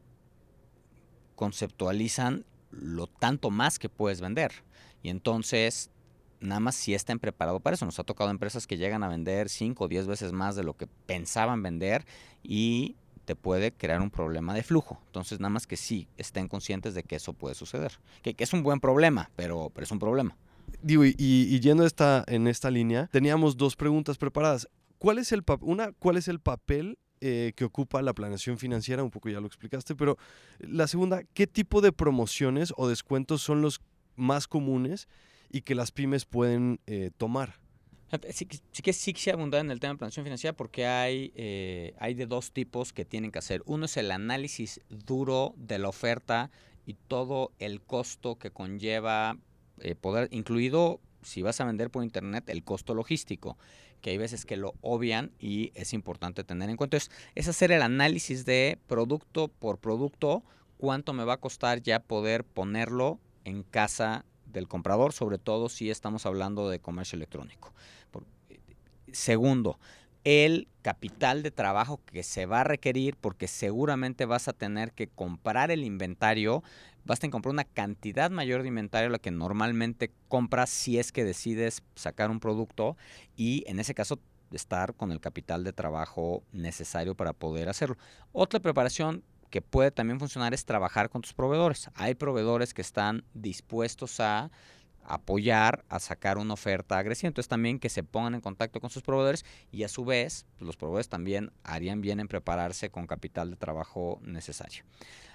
conceptualizan 1.34 2.44
lo 2.80 3.06
tanto 3.06 3.50
más 3.50 3.78
que 3.78 3.88
puedes 3.88 4.20
vender. 4.20 4.52
Y 5.02 5.10
entonces, 5.10 5.90
nada 6.40 6.60
más 6.60 6.74
si 6.74 6.94
estén 6.94 7.18
preparados 7.18 7.62
para 7.62 7.74
eso. 7.74 7.84
Nos 7.84 7.98
ha 7.98 8.04
tocado 8.04 8.30
empresas 8.30 8.66
que 8.66 8.76
llegan 8.76 9.02
a 9.02 9.08
vender 9.08 9.48
5 9.48 9.84
o 9.84 9.88
10 9.88 10.06
veces 10.06 10.32
más 10.32 10.56
de 10.56 10.64
lo 10.64 10.76
que 10.76 10.86
pensaban 10.86 11.62
vender 11.62 12.04
y 12.42 12.96
te 13.24 13.36
puede 13.36 13.72
crear 13.72 14.00
un 14.00 14.10
problema 14.10 14.54
de 14.54 14.62
flujo. 14.62 15.00
Entonces, 15.06 15.40
nada 15.40 15.50
más 15.50 15.66
que 15.66 15.76
sí 15.76 16.08
estén 16.16 16.48
conscientes 16.48 16.94
de 16.94 17.02
que 17.02 17.16
eso 17.16 17.32
puede 17.32 17.54
suceder. 17.54 17.98
Que, 18.22 18.34
es 18.38 18.52
un 18.52 18.62
buen 18.62 18.80
problema, 18.80 19.30
pero, 19.36 19.70
pero 19.74 19.84
es 19.84 19.90
un 19.90 19.98
problema. 19.98 20.36
Digo, 20.82 21.04
y, 21.04 21.60
yendo 21.60 21.84
esta, 21.84 22.24
en 22.28 22.46
esta 22.46 22.70
línea, 22.70 23.08
teníamos 23.08 23.56
dos 23.56 23.76
preguntas 23.76 24.16
preparadas. 24.16 24.68
¿Cuál 24.98 25.18
es 25.18 25.32
el, 25.32 25.44
una, 25.60 25.92
¿cuál 25.92 26.16
es 26.16 26.28
el 26.28 26.40
papel 26.40 26.98
eh, 27.20 27.52
que 27.56 27.64
ocupa 27.64 28.02
la 28.02 28.12
planeación 28.12 28.58
financiera, 28.58 29.02
un 29.02 29.10
poco 29.10 29.28
ya 29.28 29.40
lo 29.40 29.46
explicaste, 29.46 29.94
pero 29.94 30.18
la 30.58 30.86
segunda, 30.86 31.22
¿qué 31.34 31.46
tipo 31.46 31.80
de 31.80 31.92
promociones 31.92 32.74
o 32.76 32.88
descuentos 32.88 33.42
son 33.42 33.62
los 33.62 33.80
más 34.16 34.46
comunes 34.46 35.08
y 35.50 35.62
que 35.62 35.74
las 35.74 35.92
pymes 35.92 36.24
pueden 36.24 36.80
eh, 36.86 37.10
tomar? 37.16 37.60
Sí, 38.30 38.46
sí, 38.70 38.82
que 38.82 38.92
sí 38.92 39.12
quisiera 39.12 39.36
abundar 39.36 39.60
en 39.62 39.70
el 39.70 39.80
tema 39.80 39.94
de 39.94 39.98
planeación 39.98 40.24
financiera 40.24 40.56
porque 40.56 40.86
hay, 40.86 41.32
eh, 41.34 41.94
hay 41.98 42.14
de 42.14 42.26
dos 42.26 42.52
tipos 42.52 42.92
que 42.92 43.04
tienen 43.04 43.32
que 43.32 43.38
hacer. 43.38 43.62
Uno 43.66 43.86
es 43.86 43.96
el 43.96 44.10
análisis 44.10 44.80
duro 44.88 45.54
de 45.56 45.78
la 45.78 45.88
oferta 45.88 46.50
y 46.86 46.94
todo 46.94 47.52
el 47.58 47.80
costo 47.82 48.38
que 48.38 48.50
conlleva 48.50 49.36
poder, 50.00 50.28
incluido 50.30 51.00
si 51.22 51.42
vas 51.42 51.60
a 51.60 51.64
vender 51.64 51.90
por 51.90 52.04
internet, 52.04 52.48
el 52.48 52.62
costo 52.62 52.94
logístico 52.94 53.58
que 54.06 54.10
hay 54.10 54.18
veces 54.18 54.46
que 54.46 54.56
lo 54.56 54.74
obvian 54.82 55.32
y 55.40 55.72
es 55.74 55.92
importante 55.92 56.44
tener 56.44 56.70
en 56.70 56.76
cuenta. 56.76 56.96
es 56.96 57.48
hacer 57.48 57.72
el 57.72 57.82
análisis 57.82 58.44
de 58.44 58.78
producto 58.86 59.48
por 59.48 59.78
producto, 59.78 60.44
cuánto 60.78 61.12
me 61.12 61.24
va 61.24 61.32
a 61.32 61.36
costar 61.38 61.82
ya 61.82 61.98
poder 61.98 62.44
ponerlo 62.44 63.18
en 63.42 63.64
casa 63.64 64.24
del 64.44 64.68
comprador, 64.68 65.12
sobre 65.12 65.38
todo 65.38 65.68
si 65.68 65.90
estamos 65.90 66.24
hablando 66.24 66.68
de 66.68 66.78
comercio 66.78 67.16
electrónico. 67.16 67.72
segundo, 69.10 69.80
el 70.26 70.66
capital 70.82 71.44
de 71.44 71.52
trabajo 71.52 72.00
que 72.04 72.24
se 72.24 72.46
va 72.46 72.62
a 72.62 72.64
requerir 72.64 73.14
porque 73.14 73.46
seguramente 73.46 74.24
vas 74.24 74.48
a 74.48 74.52
tener 74.52 74.90
que 74.90 75.06
comprar 75.06 75.70
el 75.70 75.84
inventario, 75.84 76.64
vas 77.04 77.22
a 77.22 77.30
comprar 77.30 77.52
una 77.52 77.62
cantidad 77.62 78.28
mayor 78.32 78.62
de 78.62 78.68
inventario 78.68 79.06
a 79.06 79.12
la 79.12 79.20
que 79.20 79.30
normalmente 79.30 80.10
compras 80.26 80.68
si 80.68 80.98
es 80.98 81.12
que 81.12 81.24
decides 81.24 81.84
sacar 81.94 82.28
un 82.32 82.40
producto 82.40 82.96
y 83.36 83.62
en 83.68 83.78
ese 83.78 83.94
caso 83.94 84.18
estar 84.50 84.94
con 84.94 85.12
el 85.12 85.20
capital 85.20 85.62
de 85.62 85.72
trabajo 85.72 86.42
necesario 86.50 87.14
para 87.14 87.32
poder 87.32 87.68
hacerlo. 87.68 87.96
Otra 88.32 88.58
preparación 88.58 89.22
que 89.48 89.62
puede 89.62 89.92
también 89.92 90.18
funcionar 90.18 90.54
es 90.54 90.64
trabajar 90.64 91.08
con 91.08 91.22
tus 91.22 91.34
proveedores. 91.34 91.88
Hay 91.94 92.16
proveedores 92.16 92.74
que 92.74 92.82
están 92.82 93.22
dispuestos 93.32 94.18
a 94.18 94.50
apoyar 95.08 95.84
a 95.88 96.00
sacar 96.00 96.38
una 96.38 96.54
oferta 96.54 96.98
agresiva. 96.98 97.28
Entonces 97.28 97.48
también 97.48 97.78
que 97.78 97.88
se 97.88 98.02
pongan 98.02 98.34
en 98.34 98.40
contacto 98.40 98.80
con 98.80 98.90
sus 98.90 99.02
proveedores 99.02 99.44
y 99.70 99.84
a 99.84 99.88
su 99.88 100.04
vez 100.04 100.46
pues, 100.56 100.66
los 100.66 100.76
proveedores 100.76 101.08
también 101.08 101.52
harían 101.64 102.00
bien 102.00 102.20
en 102.20 102.28
prepararse 102.28 102.90
con 102.90 103.06
capital 103.06 103.50
de 103.50 103.56
trabajo 103.56 104.18
necesario. 104.22 104.84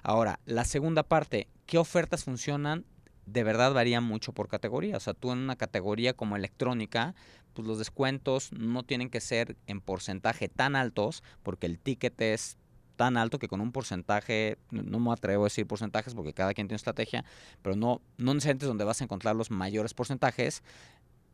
Ahora, 0.03 0.39
la 0.45 0.65
segunda 0.65 1.03
parte, 1.03 1.47
¿qué 1.65 1.77
ofertas 1.77 2.23
funcionan? 2.23 2.85
De 3.25 3.43
verdad 3.43 3.73
varía 3.73 4.01
mucho 4.01 4.33
por 4.33 4.47
categoría. 4.47 4.97
O 4.97 4.99
sea, 4.99 5.13
tú 5.13 5.31
en 5.31 5.39
una 5.39 5.55
categoría 5.55 6.13
como 6.13 6.35
electrónica, 6.35 7.15
pues 7.53 7.67
los 7.67 7.77
descuentos 7.77 8.51
no 8.51 8.83
tienen 8.83 9.09
que 9.09 9.21
ser 9.21 9.57
en 9.67 9.81
porcentaje 9.81 10.49
tan 10.49 10.75
altos 10.75 11.23
porque 11.43 11.67
el 11.67 11.79
ticket 11.79 12.19
es 12.21 12.57
tan 12.95 13.17
alto 13.17 13.39
que 13.39 13.47
con 13.47 13.61
un 13.61 13.71
porcentaje, 13.71 14.57
no 14.69 14.99
me 14.99 15.11
atrevo 15.11 15.43
a 15.43 15.47
decir 15.47 15.65
porcentajes 15.65 16.13
porque 16.13 16.33
cada 16.33 16.53
quien 16.53 16.67
tiene 16.67 16.77
estrategia, 16.77 17.25
pero 17.61 17.75
no, 17.75 18.01
no 18.17 18.33
necesariamente 18.33 18.65
es 18.65 18.67
donde 18.67 18.83
vas 18.83 19.01
a 19.01 19.03
encontrar 19.03 19.35
los 19.35 19.51
mayores 19.51 19.93
porcentajes, 19.93 20.63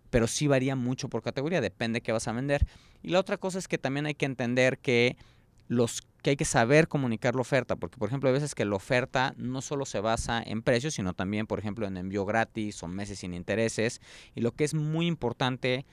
pero 0.09 0.27
sí 0.27 0.47
varía 0.47 0.75
mucho 0.75 1.09
por 1.09 1.21
categoría, 1.21 1.61
depende 1.61 1.97
de 1.97 2.01
qué 2.01 2.11
vas 2.11 2.27
a 2.27 2.31
vender. 2.31 2.65
Y 3.03 3.09
la 3.09 3.19
otra 3.19 3.37
cosa 3.37 3.59
es 3.59 3.67
que 3.67 3.77
también 3.77 4.05
hay 4.05 4.15
que 4.15 4.25
entender 4.25 4.79
que 4.79 5.17
los 5.67 6.01
que 6.23 6.31
hay 6.31 6.35
que 6.37 6.45
saber 6.45 6.87
comunicar 6.87 7.35
la 7.35 7.41
oferta, 7.41 7.75
porque 7.75 7.97
por 7.97 8.09
ejemplo 8.09 8.29
hay 8.29 8.33
veces 8.33 8.55
que 8.55 8.65
la 8.65 8.75
oferta 8.75 9.33
no 9.37 9.61
solo 9.61 9.85
se 9.85 9.99
basa 9.99 10.41
en 10.41 10.61
precios, 10.61 10.93
sino 10.93 11.13
también 11.13 11.45
por 11.45 11.59
ejemplo 11.59 11.85
en 11.85 11.97
envío 11.97 12.25
gratis 12.25 12.81
o 12.83 12.87
meses 12.87 13.19
sin 13.19 13.33
intereses, 13.33 14.01
y 14.35 14.41
lo 14.41 14.51
que 14.53 14.63
es 14.63 14.73
muy 14.73 15.07
importante 15.07 15.85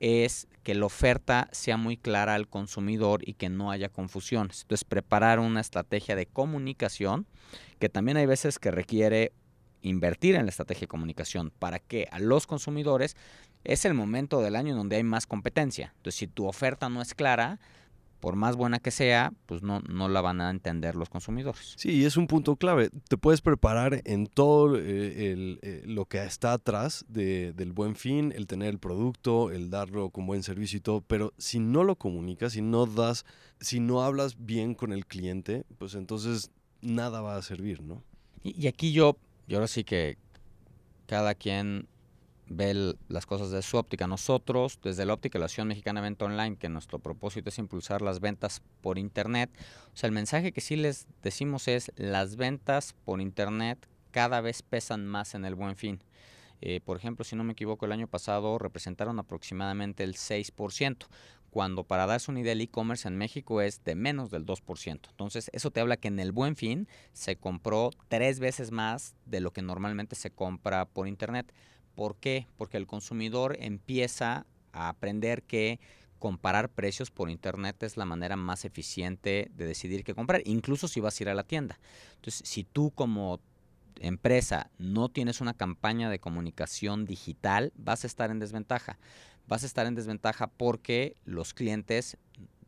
es 0.00 0.48
que 0.62 0.74
la 0.74 0.86
oferta 0.86 1.48
sea 1.52 1.76
muy 1.76 1.96
clara 1.96 2.34
al 2.34 2.48
consumidor 2.48 3.20
y 3.26 3.34
que 3.34 3.48
no 3.48 3.70
haya 3.70 3.88
confusiones. 3.88 4.62
Entonces, 4.62 4.84
preparar 4.84 5.38
una 5.38 5.60
estrategia 5.60 6.16
de 6.16 6.26
comunicación, 6.26 7.26
que 7.78 7.88
también 7.88 8.16
hay 8.16 8.26
veces 8.26 8.58
que 8.58 8.70
requiere 8.70 9.32
invertir 9.82 10.34
en 10.34 10.44
la 10.44 10.50
estrategia 10.50 10.82
de 10.82 10.88
comunicación 10.88 11.52
para 11.58 11.78
que 11.78 12.08
a 12.10 12.18
los 12.18 12.46
consumidores 12.46 13.16
es 13.64 13.84
el 13.84 13.94
momento 13.94 14.40
del 14.40 14.56
año 14.56 14.70
en 14.70 14.76
donde 14.76 14.96
hay 14.96 15.04
más 15.04 15.26
competencia. 15.26 15.92
Entonces, 15.96 16.18
si 16.18 16.26
tu 16.26 16.46
oferta 16.46 16.88
no 16.88 17.02
es 17.02 17.14
clara, 17.14 17.60
por 18.20 18.36
más 18.36 18.56
buena 18.56 18.78
que 18.78 18.90
sea, 18.90 19.32
pues 19.46 19.62
no, 19.62 19.80
no 19.80 20.08
la 20.08 20.20
van 20.20 20.40
a 20.40 20.50
entender 20.50 20.94
los 20.94 21.08
consumidores. 21.08 21.74
Sí, 21.76 22.04
es 22.04 22.16
un 22.16 22.26
punto 22.26 22.56
clave. 22.56 22.90
Te 23.08 23.16
puedes 23.16 23.40
preparar 23.40 24.02
en 24.04 24.26
todo 24.26 24.76
eh, 24.76 25.32
el, 25.32 25.58
eh, 25.62 25.82
lo 25.86 26.04
que 26.04 26.22
está 26.22 26.52
atrás 26.52 27.04
de, 27.08 27.52
del 27.54 27.72
buen 27.72 27.96
fin, 27.96 28.32
el 28.36 28.46
tener 28.46 28.68
el 28.68 28.78
producto, 28.78 29.50
el 29.50 29.70
darlo 29.70 30.10
con 30.10 30.26
buen 30.26 30.42
servicio 30.42 30.76
y 30.76 30.80
todo, 30.80 31.00
pero 31.00 31.32
si 31.38 31.58
no 31.58 31.82
lo 31.82 31.96
comunicas, 31.96 32.52
si 32.52 32.62
no 32.62 32.86
das, 32.86 33.24
si 33.60 33.80
no 33.80 34.02
hablas 34.02 34.36
bien 34.38 34.74
con 34.74 34.92
el 34.92 35.06
cliente, 35.06 35.64
pues 35.78 35.94
entonces 35.94 36.50
nada 36.82 37.22
va 37.22 37.36
a 37.36 37.42
servir, 37.42 37.82
¿no? 37.82 38.02
Y, 38.42 38.60
y 38.62 38.68
aquí 38.68 38.92
yo, 38.92 39.16
yo 39.48 39.56
ahora 39.56 39.68
sí 39.68 39.84
que 39.84 40.18
cada 41.06 41.34
quien 41.34 41.88
ve 42.50 42.96
las 43.08 43.26
cosas 43.26 43.50
de 43.50 43.62
su 43.62 43.78
óptica. 43.78 44.06
Nosotros, 44.06 44.78
desde 44.82 45.06
la 45.06 45.14
óptica 45.14 45.38
de 45.38 45.40
la 45.40 45.46
Asociación 45.46 45.68
Mexicana 45.68 46.00
Venta 46.02 46.26
Online, 46.26 46.56
que 46.56 46.68
nuestro 46.68 46.98
propósito 46.98 47.48
es 47.48 47.58
impulsar 47.58 48.02
las 48.02 48.20
ventas 48.20 48.60
por 48.82 48.98
Internet, 48.98 49.50
o 49.94 49.96
sea, 49.96 50.08
el 50.08 50.12
mensaje 50.12 50.52
que 50.52 50.60
sí 50.60 50.76
les 50.76 51.06
decimos 51.22 51.68
es, 51.68 51.92
las 51.96 52.36
ventas 52.36 52.94
por 53.04 53.20
Internet 53.20 53.88
cada 54.10 54.40
vez 54.40 54.62
pesan 54.62 55.06
más 55.06 55.34
en 55.34 55.44
el 55.44 55.54
buen 55.54 55.76
fin. 55.76 56.02
Eh, 56.60 56.80
por 56.84 56.96
ejemplo, 56.96 57.24
si 57.24 57.36
no 57.36 57.44
me 57.44 57.52
equivoco, 57.52 57.86
el 57.86 57.92
año 57.92 58.08
pasado 58.08 58.58
representaron 58.58 59.18
aproximadamente 59.18 60.04
el 60.04 60.14
6%, 60.14 61.06
cuando 61.50 61.84
para 61.84 62.06
darse 62.06 62.30
una 62.30 62.40
idea 62.40 62.52
el 62.52 62.60
e-commerce 62.60 63.08
en 63.08 63.16
México 63.16 63.60
es 63.60 63.82
de 63.84 63.94
menos 63.94 64.30
del 64.30 64.44
2%. 64.44 65.08
Entonces, 65.10 65.50
eso 65.52 65.70
te 65.70 65.80
habla 65.80 65.96
que 65.96 66.08
en 66.08 66.18
el 66.18 66.32
buen 66.32 66.56
fin 66.56 66.88
se 67.12 67.36
compró 67.36 67.90
tres 68.08 68.40
veces 68.40 68.70
más 68.72 69.14
de 69.26 69.40
lo 69.40 69.52
que 69.52 69.62
normalmente 69.62 70.16
se 70.16 70.30
compra 70.30 70.84
por 70.84 71.08
Internet. 71.08 71.52
¿Por 71.94 72.16
qué? 72.16 72.46
Porque 72.56 72.76
el 72.76 72.86
consumidor 72.86 73.56
empieza 73.60 74.46
a 74.72 74.88
aprender 74.88 75.42
que 75.42 75.80
comparar 76.18 76.68
precios 76.68 77.10
por 77.10 77.30
internet 77.30 77.82
es 77.82 77.96
la 77.96 78.04
manera 78.04 78.36
más 78.36 78.64
eficiente 78.64 79.50
de 79.54 79.66
decidir 79.66 80.04
qué 80.04 80.14
comprar, 80.14 80.42
incluso 80.44 80.86
si 80.86 81.00
vas 81.00 81.18
a 81.18 81.22
ir 81.24 81.28
a 81.30 81.34
la 81.34 81.44
tienda. 81.44 81.80
Entonces, 82.16 82.42
si 82.46 82.62
tú 82.62 82.90
como 82.90 83.40
empresa 84.00 84.70
no 84.78 85.08
tienes 85.08 85.40
una 85.40 85.54
campaña 85.54 86.10
de 86.10 86.20
comunicación 86.20 87.06
digital, 87.06 87.72
vas 87.76 88.04
a 88.04 88.06
estar 88.06 88.30
en 88.30 88.38
desventaja. 88.38 88.98
Vas 89.48 89.62
a 89.62 89.66
estar 89.66 89.86
en 89.86 89.94
desventaja 89.94 90.46
porque 90.46 91.16
los 91.24 91.54
clientes 91.54 92.16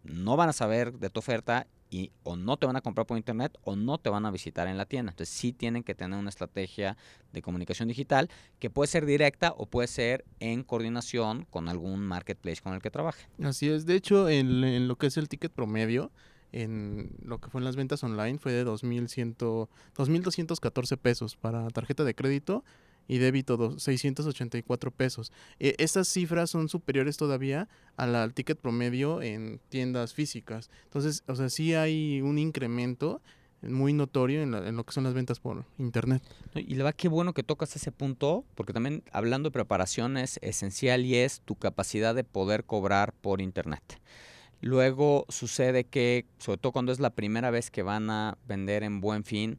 no 0.03 0.37
van 0.37 0.49
a 0.49 0.53
saber 0.53 0.99
de 0.99 1.11
tu 1.11 1.21
oferta 1.21 1.67
y 1.93 2.11
o 2.23 2.37
no 2.37 2.57
te 2.57 2.65
van 2.67 2.77
a 2.77 2.81
comprar 2.81 3.07
por 3.07 3.19
internet 3.19 3.59
o 3.65 3.77
no 3.77 3.99
te 3.99 4.09
van 4.09 4.25
a 4.25 4.31
visitar 4.31 4.67
en 4.67 4.79
la 4.79 4.87
tienda. 4.87 5.13
Entonces 5.13 5.33
sí 5.33 5.53
tienen 5.53 5.85
que 5.85 5.95
tener 5.95 6.19
una 6.19 6.31
estrategia 6.31 6.97
de 7.35 7.43
comunicación 7.43 7.87
digital 7.87 8.31
que 8.59 8.71
puede 8.71 8.89
ser 8.89 9.05
directa 9.05 9.53
o 9.59 9.67
puede 9.67 9.89
ser 9.89 10.25
en 10.41 10.63
coordinación 10.63 11.47
con 11.51 11.69
algún 11.69 12.01
marketplace 12.01 12.63
con 12.63 12.73
el 12.73 12.81
que 12.81 12.91
trabaje. 12.91 13.29
Así 13.43 13.69
es, 13.69 13.85
de 13.85 13.95
hecho 13.95 14.31
en, 14.31 14.65
en 14.65 14.89
lo 14.89 14.97
que 14.97 15.09
es 15.09 15.19
el 15.19 15.29
ticket 15.29 15.53
promedio, 15.53 16.11
en 16.51 17.11
lo 17.23 17.39
que 17.39 17.51
fue 17.51 17.61
en 17.61 17.67
las 17.67 17.77
ventas 17.77 18.03
online 18.03 18.39
fue 18.39 18.53
de 18.53 18.65
2.100, 18.65 19.37
2.214 19.95 20.97
pesos 20.97 21.37
para 21.37 21.69
tarjeta 21.69 22.05
de 22.05 22.15
crédito 22.15 22.65
y 23.13 23.19
débito 23.19 23.79
684 23.79 24.91
pesos. 24.91 25.33
E, 25.61 25.75
estas 25.77 26.09
cifras 26.09 26.49
son 26.49 26.71
superiores 26.71 27.19
todavía 27.19 27.69
al 27.99 28.33
ticket 28.33 28.59
promedio 28.59 29.21
en 29.21 29.61
tiendas 29.69 30.15
físicas. 30.15 30.71
Entonces, 30.85 31.23
o 31.27 31.37
sea, 31.37 31.51
sí 31.51 31.75
hay 31.75 32.23
un 32.23 32.39
incremento 32.39 33.21
muy 33.61 33.93
notorio 33.93 34.41
en, 34.41 34.55
en, 34.55 34.77
lo 34.77 34.85
que 34.85 34.95
son 34.95 35.05
las 35.05 35.13
ventas 35.13 35.41
por 35.41 35.67
internet. 35.77 36.23
Y 36.55 36.75
la 36.75 36.85
verdad, 36.85 36.97
qué 36.97 37.09
bueno 37.09 37.35
que 37.35 37.43
tocas 37.43 37.77
ese 37.77 37.93
punto, 37.93 38.47
porque 38.55 38.73
también 38.73 39.03
hablando 39.13 39.51
de 39.51 39.53
preparación 39.53 40.17
es 40.17 40.39
esencial 40.41 41.05
y 41.05 41.17
es 41.17 41.43
tu 41.43 41.55
capacidad 41.57 42.15
de 42.15 42.25
poder 42.25 42.65
cobrar 42.65 43.13
por 43.13 43.43
internet. 43.43 44.01
Luego 44.63 45.27
sucede 45.29 45.85
que, 45.85 46.25
sobre 46.39 46.57
todo 46.57 46.73
cuando 46.73 46.93
es 46.93 46.99
la 46.99 47.11
primera 47.11 47.51
vez 47.51 47.71
que 47.71 47.83
van 47.83 48.09
a 48.09 48.39
vender 48.49 48.85
en 48.85 49.03
buen 49.03 49.23
fin, 49.25 49.59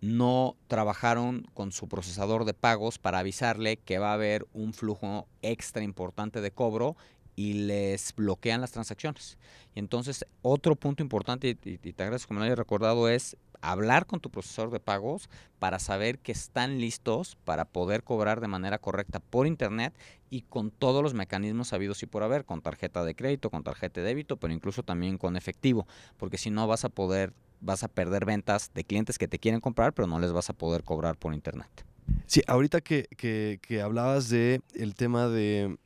no 0.00 0.56
trabajaron 0.68 1.46
con 1.54 1.72
su 1.72 1.88
procesador 1.88 2.44
de 2.44 2.54
pagos 2.54 2.98
para 2.98 3.20
avisarle 3.20 3.76
que 3.78 3.98
va 3.98 4.10
a 4.10 4.14
haber 4.14 4.46
un 4.52 4.72
flujo 4.72 5.26
extra 5.42 5.82
importante 5.82 6.40
de 6.40 6.50
cobro 6.50 6.96
y 7.36 7.54
les 7.54 8.14
bloquean 8.14 8.60
las 8.60 8.72
transacciones. 8.72 9.38
Y 9.74 9.80
entonces, 9.80 10.26
otro 10.42 10.76
punto 10.76 11.02
importante, 11.02 11.48
y, 11.48 11.54
te 11.54 12.02
agradezco 12.02 12.28
que 12.28 12.34
me 12.34 12.40
lo 12.40 12.46
hayas 12.46 12.58
recordado, 12.58 13.08
es 13.08 13.36
hablar 13.60 14.06
con 14.06 14.20
tu 14.20 14.30
procesador 14.30 14.70
de 14.70 14.78
pagos 14.78 15.30
para 15.58 15.78
saber 15.78 16.18
que 16.18 16.32
están 16.32 16.80
listos 16.80 17.36
para 17.44 17.64
poder 17.64 18.04
cobrar 18.04 18.40
de 18.40 18.48
manera 18.48 18.78
correcta 18.78 19.20
por 19.20 19.46
internet 19.46 19.94
y 20.28 20.42
con 20.42 20.70
todos 20.70 21.02
los 21.02 21.14
mecanismos 21.14 21.68
sabidos 21.68 22.02
y 22.02 22.06
por 22.06 22.22
haber, 22.22 22.44
con 22.44 22.60
tarjeta 22.60 23.04
de 23.04 23.14
crédito, 23.14 23.50
con 23.50 23.64
tarjeta 23.64 24.00
de 24.00 24.08
débito, 24.08 24.36
pero 24.36 24.52
incluso 24.52 24.82
también 24.82 25.16
con 25.16 25.36
efectivo, 25.36 25.86
porque 26.18 26.36
si 26.36 26.50
no 26.50 26.66
vas 26.66 26.84
a 26.84 26.90
poder 26.90 27.32
vas 27.64 27.82
a 27.82 27.88
perder 27.88 28.24
ventas 28.24 28.70
de 28.74 28.84
clientes 28.84 29.18
que 29.18 29.28
te 29.28 29.38
quieren 29.38 29.60
comprar, 29.60 29.92
pero 29.92 30.06
no 30.06 30.18
les 30.18 30.32
vas 30.32 30.50
a 30.50 30.52
poder 30.52 30.84
cobrar 30.84 31.16
por 31.16 31.34
internet. 31.34 31.84
Sí, 32.26 32.42
ahorita 32.46 32.80
que, 32.80 33.08
que, 33.16 33.80
hablabas 33.80 34.28
de 34.28 34.60
el 34.74 34.94
tema 34.94 35.28
de 35.28 35.78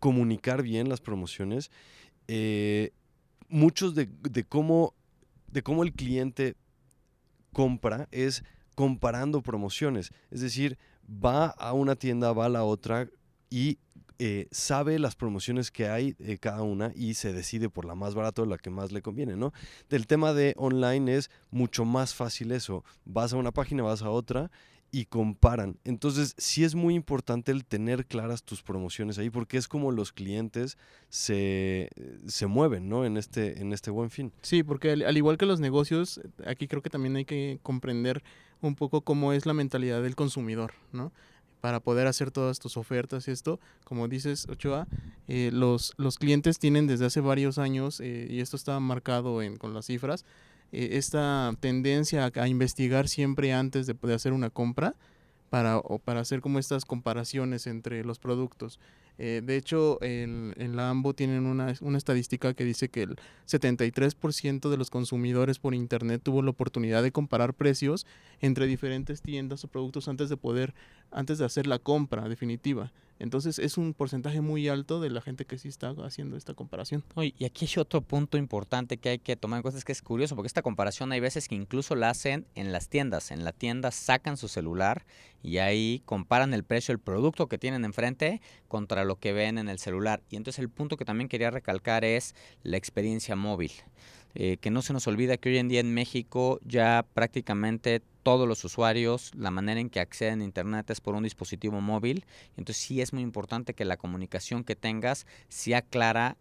comunicar 0.00 0.62
bien 0.62 0.88
las 0.88 1.00
promociones, 1.00 1.70
eh, 2.26 2.90
muchos 3.48 3.94
de, 3.94 4.08
de, 4.22 4.44
cómo, 4.44 4.94
de 5.46 5.62
cómo 5.62 5.84
el 5.84 5.92
cliente 5.92 6.56
compra 7.52 8.08
es 8.10 8.44
comparando 8.74 9.42
promociones. 9.42 10.12
Es 10.30 10.40
decir, 10.40 10.78
va 11.08 11.46
a 11.46 11.72
una 11.72 11.96
tienda, 11.96 12.32
va 12.32 12.46
a 12.46 12.50
la 12.50 12.64
otra 12.64 13.08
y 13.50 13.78
eh, 14.18 14.48
sabe 14.50 14.98
las 14.98 15.14
promociones 15.14 15.70
que 15.70 15.88
hay 15.88 16.16
eh, 16.18 16.38
cada 16.38 16.62
una 16.62 16.92
y 16.94 17.14
se 17.14 17.32
decide 17.32 17.68
por 17.70 17.84
la 17.84 17.94
más 17.94 18.14
barata 18.14 18.42
o 18.42 18.46
la 18.46 18.58
que 18.58 18.70
más 18.70 18.90
le 18.90 19.02
conviene, 19.02 19.36
¿no? 19.36 19.52
Del 19.88 20.06
tema 20.06 20.32
de 20.32 20.54
online 20.56 21.14
es 21.14 21.30
mucho 21.50 21.84
más 21.84 22.14
fácil 22.14 22.52
eso. 22.52 22.84
Vas 23.04 23.32
a 23.32 23.36
una 23.36 23.52
página, 23.52 23.82
vas 23.82 24.02
a 24.02 24.10
otra 24.10 24.50
y 24.90 25.04
comparan. 25.04 25.78
Entonces, 25.84 26.34
sí 26.38 26.64
es 26.64 26.74
muy 26.74 26.94
importante 26.94 27.52
el 27.52 27.64
tener 27.64 28.06
claras 28.06 28.42
tus 28.42 28.62
promociones 28.62 29.18
ahí, 29.18 29.30
porque 29.30 29.58
es 29.58 29.68
como 29.68 29.92
los 29.92 30.12
clientes 30.12 30.78
se, 31.08 31.90
se 32.26 32.46
mueven, 32.46 32.88
¿no? 32.88 33.04
En 33.04 33.16
este, 33.16 33.60
en 33.60 33.72
este 33.72 33.90
buen 33.90 34.10
fin. 34.10 34.32
Sí, 34.42 34.62
porque 34.62 34.92
al, 34.92 35.16
igual 35.16 35.36
que 35.36 35.46
los 35.46 35.60
negocios, 35.60 36.20
aquí 36.46 36.68
creo 36.68 36.82
que 36.82 36.90
también 36.90 37.16
hay 37.16 37.24
que 37.24 37.60
comprender 37.62 38.22
un 38.60 38.74
poco 38.74 39.02
cómo 39.02 39.32
es 39.32 39.46
la 39.46 39.54
mentalidad 39.54 40.02
del 40.02 40.16
consumidor, 40.16 40.72
¿no? 40.92 41.12
Para 41.60 41.80
poder 41.80 42.06
hacer 42.06 42.30
todas 42.30 42.58
tus 42.58 42.76
ofertas 42.76 43.28
y 43.28 43.30
esto, 43.30 43.58
como 43.84 44.08
dices, 44.08 44.46
Ochoa, 44.48 44.86
eh, 45.26 45.50
los, 45.52 45.92
los 45.96 46.18
clientes 46.18 46.58
tienen 46.58 46.86
desde 46.86 47.06
hace 47.06 47.20
varios 47.20 47.58
años, 47.58 48.00
eh, 48.00 48.26
y 48.30 48.40
esto 48.40 48.56
está 48.56 48.78
marcado 48.80 49.42
en, 49.42 49.56
con 49.56 49.74
las 49.74 49.86
cifras, 49.86 50.24
eh, 50.72 50.90
esta 50.92 51.52
tendencia 51.60 52.30
a, 52.34 52.48
investigar 52.48 53.08
siempre 53.08 53.52
antes 53.52 53.86
de, 53.86 54.14
hacer 54.14 54.32
una 54.32 54.50
compra 54.50 54.94
para, 55.50 55.78
o 55.78 55.98
para 55.98 56.20
hacer 56.20 56.40
como 56.40 56.58
estas 56.58 56.84
comparaciones 56.84 57.66
entre 57.66 58.04
los 58.04 58.18
productos. 58.18 58.78
Eh, 59.18 59.42
de 59.44 59.56
hecho, 59.56 59.98
en, 60.00 60.54
la 60.76 60.90
AMBO 60.90 61.12
tienen 61.12 61.46
una, 61.46 61.74
una, 61.80 61.98
estadística 61.98 62.54
que 62.54 62.64
dice 62.64 62.88
que 62.88 63.02
el 63.02 63.16
73% 63.46 64.70
de 64.70 64.76
los 64.76 64.90
consumidores 64.90 65.58
por 65.58 65.74
Internet 65.74 66.22
tuvo 66.22 66.40
la 66.42 66.50
oportunidad 66.50 67.02
de 67.02 67.10
comparar 67.10 67.52
precios 67.54 68.06
entre 68.40 68.66
diferentes 68.66 69.20
tiendas 69.20 69.64
o 69.64 69.68
productos 69.68 70.06
antes 70.06 70.28
de 70.28 70.36
poder, 70.36 70.72
antes 71.10 71.38
de 71.38 71.44
hacer 71.44 71.66
la 71.66 71.80
compra 71.80 72.28
definitiva. 72.28 72.92
Entonces 73.18 73.58
es 73.58 73.78
un 73.78 73.94
porcentaje 73.94 74.40
muy 74.40 74.68
alto 74.68 75.00
de 75.00 75.10
la 75.10 75.20
gente 75.20 75.44
que 75.44 75.58
sí 75.58 75.68
está 75.68 75.94
haciendo 76.04 76.36
esta 76.36 76.54
comparación. 76.54 77.04
y 77.16 77.44
aquí 77.44 77.66
hay 77.66 77.80
otro 77.80 78.00
punto 78.00 78.38
importante 78.38 78.98
que 78.98 79.08
hay 79.10 79.18
que 79.18 79.36
tomar 79.36 79.58
en 79.58 79.62
cuenta, 79.62 79.78
es 79.78 79.84
que 79.84 79.92
es 79.92 80.02
curioso, 80.02 80.36
porque 80.36 80.46
esta 80.46 80.62
comparación 80.62 81.12
hay 81.12 81.20
veces 81.20 81.48
que 81.48 81.54
incluso 81.54 81.94
la 81.94 82.10
hacen 82.10 82.46
en 82.54 82.72
las 82.72 82.88
tiendas. 82.88 83.30
En 83.30 83.44
la 83.44 83.52
tienda 83.52 83.90
sacan 83.90 84.36
su 84.36 84.48
celular 84.48 85.04
y 85.42 85.58
ahí 85.58 86.02
comparan 86.04 86.54
el 86.54 86.64
precio 86.64 86.92
del 86.92 87.00
producto 87.00 87.48
que 87.48 87.58
tienen 87.58 87.84
enfrente 87.84 88.40
contra 88.68 89.04
lo 89.04 89.16
que 89.16 89.32
ven 89.32 89.58
en 89.58 89.68
el 89.68 89.78
celular. 89.78 90.22
Y 90.30 90.36
entonces 90.36 90.58
el 90.60 90.68
punto 90.68 90.96
que 90.96 91.04
también 91.04 91.28
quería 91.28 91.50
recalcar 91.50 92.04
es 92.04 92.34
la 92.62 92.76
experiencia 92.76 93.36
móvil. 93.36 93.72
Eh, 94.34 94.58
que 94.60 94.70
no 94.70 94.82
se 94.82 94.92
nos 94.92 95.06
olvida 95.06 95.36
que 95.38 95.48
hoy 95.48 95.58
en 95.58 95.68
día 95.68 95.80
en 95.80 95.92
México 95.94 96.60
ya 96.62 97.04
prácticamente 97.14 98.02
todos 98.28 98.46
los 98.46 98.62
usuarios, 98.62 99.34
la 99.34 99.50
manera 99.50 99.80
en 99.80 99.88
que 99.88 100.00
acceden 100.00 100.42
a 100.42 100.44
Internet 100.44 100.90
es 100.90 101.00
por 101.00 101.14
un 101.14 101.22
dispositivo 101.22 101.80
móvil. 101.80 102.26
Entonces 102.58 102.76
sí 102.76 103.00
es 103.00 103.14
muy 103.14 103.22
importante 103.22 103.72
que 103.72 103.86
la 103.86 103.96
comunicación 103.96 104.64
que 104.64 104.76
tengas 104.76 105.26
sea 105.48 105.80
clara 105.80 106.36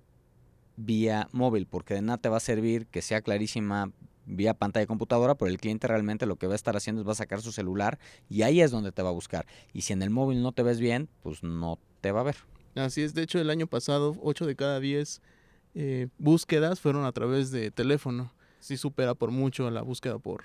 vía 0.75 1.29
móvil, 1.31 1.65
porque 1.65 1.93
de 1.93 2.01
nada 2.01 2.17
te 2.17 2.27
va 2.27 2.35
a 2.35 2.41
servir 2.41 2.87
que 2.87 3.01
sea 3.01 3.21
clarísima 3.21 3.93
vía 4.25 4.53
pantalla 4.53 4.81
de 4.81 4.87
computadora, 4.87 5.35
pero 5.35 5.49
el 5.49 5.59
cliente 5.59 5.87
realmente 5.87 6.25
lo 6.25 6.35
que 6.35 6.47
va 6.47 6.51
a 6.51 6.55
estar 6.57 6.75
haciendo 6.75 7.03
es 7.03 7.07
va 7.07 7.13
a 7.13 7.15
sacar 7.15 7.41
su 7.41 7.53
celular 7.53 7.99
y 8.27 8.41
ahí 8.41 8.59
es 8.59 8.69
donde 8.69 8.91
te 8.91 9.01
va 9.01 9.07
a 9.07 9.13
buscar. 9.13 9.45
Y 9.71 9.83
si 9.83 9.93
en 9.93 10.01
el 10.01 10.09
móvil 10.09 10.41
no 10.41 10.51
te 10.51 10.63
ves 10.63 10.81
bien, 10.81 11.07
pues 11.23 11.41
no 11.41 11.79
te 12.01 12.11
va 12.11 12.19
a 12.19 12.23
ver. 12.23 12.35
Así 12.75 13.01
es, 13.01 13.13
de 13.13 13.21
hecho 13.21 13.39
el 13.39 13.49
año 13.49 13.65
pasado 13.65 14.17
8 14.21 14.45
de 14.45 14.57
cada 14.57 14.81
10 14.81 15.21
eh, 15.75 16.09
búsquedas 16.17 16.81
fueron 16.81 17.05
a 17.05 17.13
través 17.13 17.49
de 17.51 17.71
teléfono. 17.71 18.33
Sí 18.59 18.75
supera 18.75 19.13
por 19.15 19.31
mucho 19.31 19.71
la 19.71 19.83
búsqueda 19.83 20.19
por, 20.19 20.43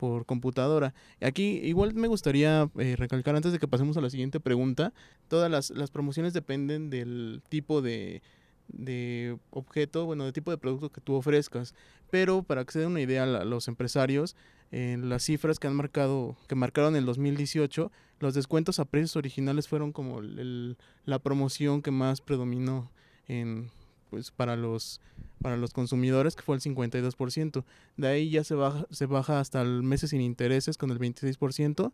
por 0.00 0.24
computadora. 0.24 0.94
Aquí 1.20 1.60
igual 1.62 1.92
me 1.92 2.08
gustaría 2.08 2.70
eh, 2.78 2.96
recalcar 2.96 3.36
antes 3.36 3.52
de 3.52 3.58
que 3.58 3.68
pasemos 3.68 3.98
a 3.98 4.00
la 4.00 4.08
siguiente 4.08 4.40
pregunta, 4.40 4.94
todas 5.28 5.50
las, 5.50 5.68
las 5.68 5.90
promociones 5.90 6.32
dependen 6.32 6.88
del 6.88 7.42
tipo 7.50 7.82
de, 7.82 8.22
de 8.68 9.36
objeto, 9.50 10.06
bueno, 10.06 10.24
de 10.24 10.32
tipo 10.32 10.50
de 10.50 10.56
producto 10.56 10.90
que 10.90 11.02
tú 11.02 11.16
ofrezcas. 11.16 11.74
Pero 12.10 12.42
para 12.42 12.64
que 12.64 12.72
se 12.72 12.78
den 12.78 12.92
una 12.92 13.02
idea 13.02 13.24
a 13.24 13.44
los 13.44 13.68
empresarios, 13.68 14.36
en 14.70 15.10
las 15.10 15.24
cifras 15.24 15.58
que 15.58 15.66
han 15.66 15.76
marcado, 15.76 16.34
que 16.48 16.54
marcaron 16.54 16.96
el 16.96 17.04
2018, 17.04 17.92
los 18.20 18.32
descuentos 18.32 18.78
a 18.78 18.86
precios 18.86 19.16
originales 19.16 19.68
fueron 19.68 19.92
como 19.92 20.22
la 20.22 21.18
promoción 21.18 21.82
que 21.82 21.90
más 21.90 22.22
predominó 22.22 22.90
en, 23.28 23.70
pues 24.10 24.30
para 24.30 24.56
los 24.56 25.00
para 25.40 25.56
los 25.56 25.72
consumidores 25.72 26.36
que 26.36 26.42
fue 26.42 26.56
el 26.56 26.62
52%. 26.62 27.64
De 27.96 28.08
ahí 28.08 28.30
ya 28.30 28.44
se 28.44 28.54
baja 28.54 28.86
se 28.90 29.06
baja 29.06 29.40
hasta 29.40 29.64
meses 29.64 30.10
sin 30.10 30.20
intereses 30.20 30.76
con 30.76 30.90
el 30.90 30.98
26%, 30.98 31.92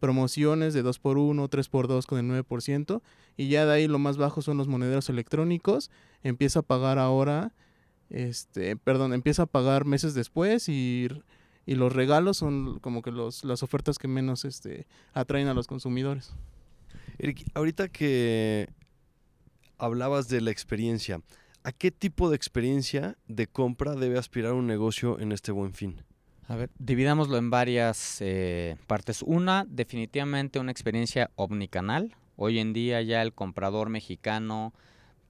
promociones 0.00 0.74
de 0.74 0.84
2x1, 0.84 1.48
3x2 1.48 2.06
con 2.06 2.18
el 2.18 2.44
9% 2.44 3.02
y 3.36 3.48
ya 3.48 3.66
de 3.66 3.72
ahí 3.72 3.88
lo 3.88 3.98
más 3.98 4.16
bajo 4.16 4.42
son 4.42 4.56
los 4.56 4.68
monederos 4.68 5.08
electrónicos, 5.08 5.90
empieza 6.22 6.60
a 6.60 6.62
pagar 6.62 6.98
ahora 6.98 7.52
este, 8.10 8.74
perdón, 8.76 9.12
empieza 9.12 9.42
a 9.42 9.46
pagar 9.46 9.84
meses 9.84 10.14
después 10.14 10.68
y 10.68 11.08
y 11.68 11.74
los 11.74 11.92
regalos 11.92 12.38
son 12.38 12.78
como 12.78 13.02
que 13.02 13.10
los, 13.10 13.44
las 13.44 13.62
ofertas 13.62 13.98
que 13.98 14.08
menos 14.08 14.46
este, 14.46 14.86
atraen 15.12 15.48
a 15.48 15.54
los 15.54 15.66
consumidores. 15.66 16.32
Eric, 17.18 17.44
ahorita 17.52 17.88
que 17.88 18.70
hablabas 19.76 20.28
de 20.28 20.40
la 20.40 20.50
experiencia, 20.50 21.20
¿A 21.68 21.72
qué 21.72 21.90
tipo 21.90 22.30
de 22.30 22.36
experiencia 22.36 23.18
de 23.26 23.46
compra 23.46 23.94
debe 23.94 24.18
aspirar 24.18 24.54
un 24.54 24.66
negocio 24.66 25.20
en 25.20 25.32
este 25.32 25.52
buen 25.52 25.74
fin? 25.74 26.02
A 26.46 26.56
ver, 26.56 26.70
dividámoslo 26.78 27.36
en 27.36 27.50
varias 27.50 28.22
eh, 28.22 28.78
partes. 28.86 29.20
Una, 29.20 29.66
definitivamente 29.68 30.60
una 30.60 30.72
experiencia 30.72 31.30
omnicanal. 31.34 32.16
Hoy 32.36 32.58
en 32.58 32.72
día 32.72 33.02
ya 33.02 33.20
el 33.20 33.34
comprador 33.34 33.90
mexicano 33.90 34.72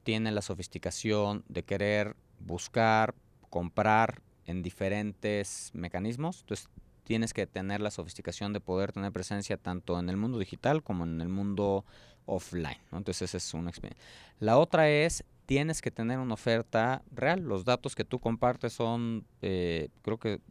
tiene 0.04 0.30
la 0.30 0.40
sofisticación 0.40 1.42
de 1.48 1.64
querer 1.64 2.14
buscar, 2.38 3.16
comprar 3.50 4.22
en 4.46 4.62
diferentes 4.62 5.72
mecanismos. 5.74 6.42
Entonces 6.42 6.68
tienes 7.02 7.34
que 7.34 7.48
tener 7.48 7.80
la 7.80 7.90
sofisticación 7.90 8.52
de 8.52 8.60
poder 8.60 8.92
tener 8.92 9.10
presencia 9.10 9.56
tanto 9.56 9.98
en 9.98 10.08
el 10.08 10.16
mundo 10.16 10.38
digital 10.38 10.84
como 10.84 11.02
en 11.02 11.20
el 11.20 11.30
mundo 11.30 11.84
offline. 12.26 12.78
Entonces 12.92 13.22
esa 13.22 13.38
es 13.38 13.54
una 13.54 13.70
experiencia. 13.70 14.04
La 14.38 14.56
otra 14.56 14.88
es 14.88 15.24
tienes 15.48 15.80
que 15.80 15.90
tener 15.90 16.18
una 16.18 16.34
oferta 16.34 17.00
real. 17.10 17.40
Los 17.40 17.64
datos 17.64 17.94
que 17.94 18.04
tú 18.04 18.18
compartes 18.18 18.74
son, 18.74 19.24
eh, 19.40 19.88
creo 20.02 20.18
que 20.18 20.42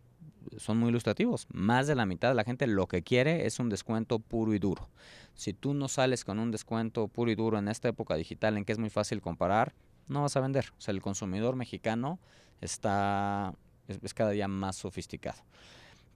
son 0.58 0.80
muy 0.80 0.90
ilustrativos. 0.90 1.46
Más 1.54 1.86
de 1.86 1.94
la 1.94 2.08
mitad 2.08 2.30
de 2.30 2.34
la 2.34 2.44
gente 2.44 2.66
lo 2.66 2.88
que 2.88 3.04
quiere 3.04 3.46
es 3.46 3.60
un 3.60 3.70
descuento 3.70 4.18
puro 4.18 4.56
y 4.56 4.60
duro. 4.60 4.90
Si 5.36 5.54
tú 5.54 5.76
no 5.76 5.88
sales 5.88 6.26
con 6.26 6.40
un 6.40 6.50
descuento 6.50 7.10
puro 7.10 7.30
y 7.30 7.36
duro 7.36 7.60
en 7.60 7.68
esta 7.68 7.90
época 7.90 8.16
digital 8.16 8.58
en 8.58 8.66
que 8.66 8.72
es 8.72 8.80
muy 8.80 8.90
fácil 8.90 9.22
comparar, 9.22 9.76
no 10.08 10.24
vas 10.24 10.36
a 10.36 10.40
vender. 10.40 10.74
O 10.76 10.82
sea, 10.82 10.96
el 10.96 11.02
consumidor 11.04 11.56
mexicano 11.56 12.20
está 12.60 13.54
es, 13.88 14.16
cada 14.16 14.32
día 14.32 14.48
más 14.48 14.78
sofisticado. 14.78 15.44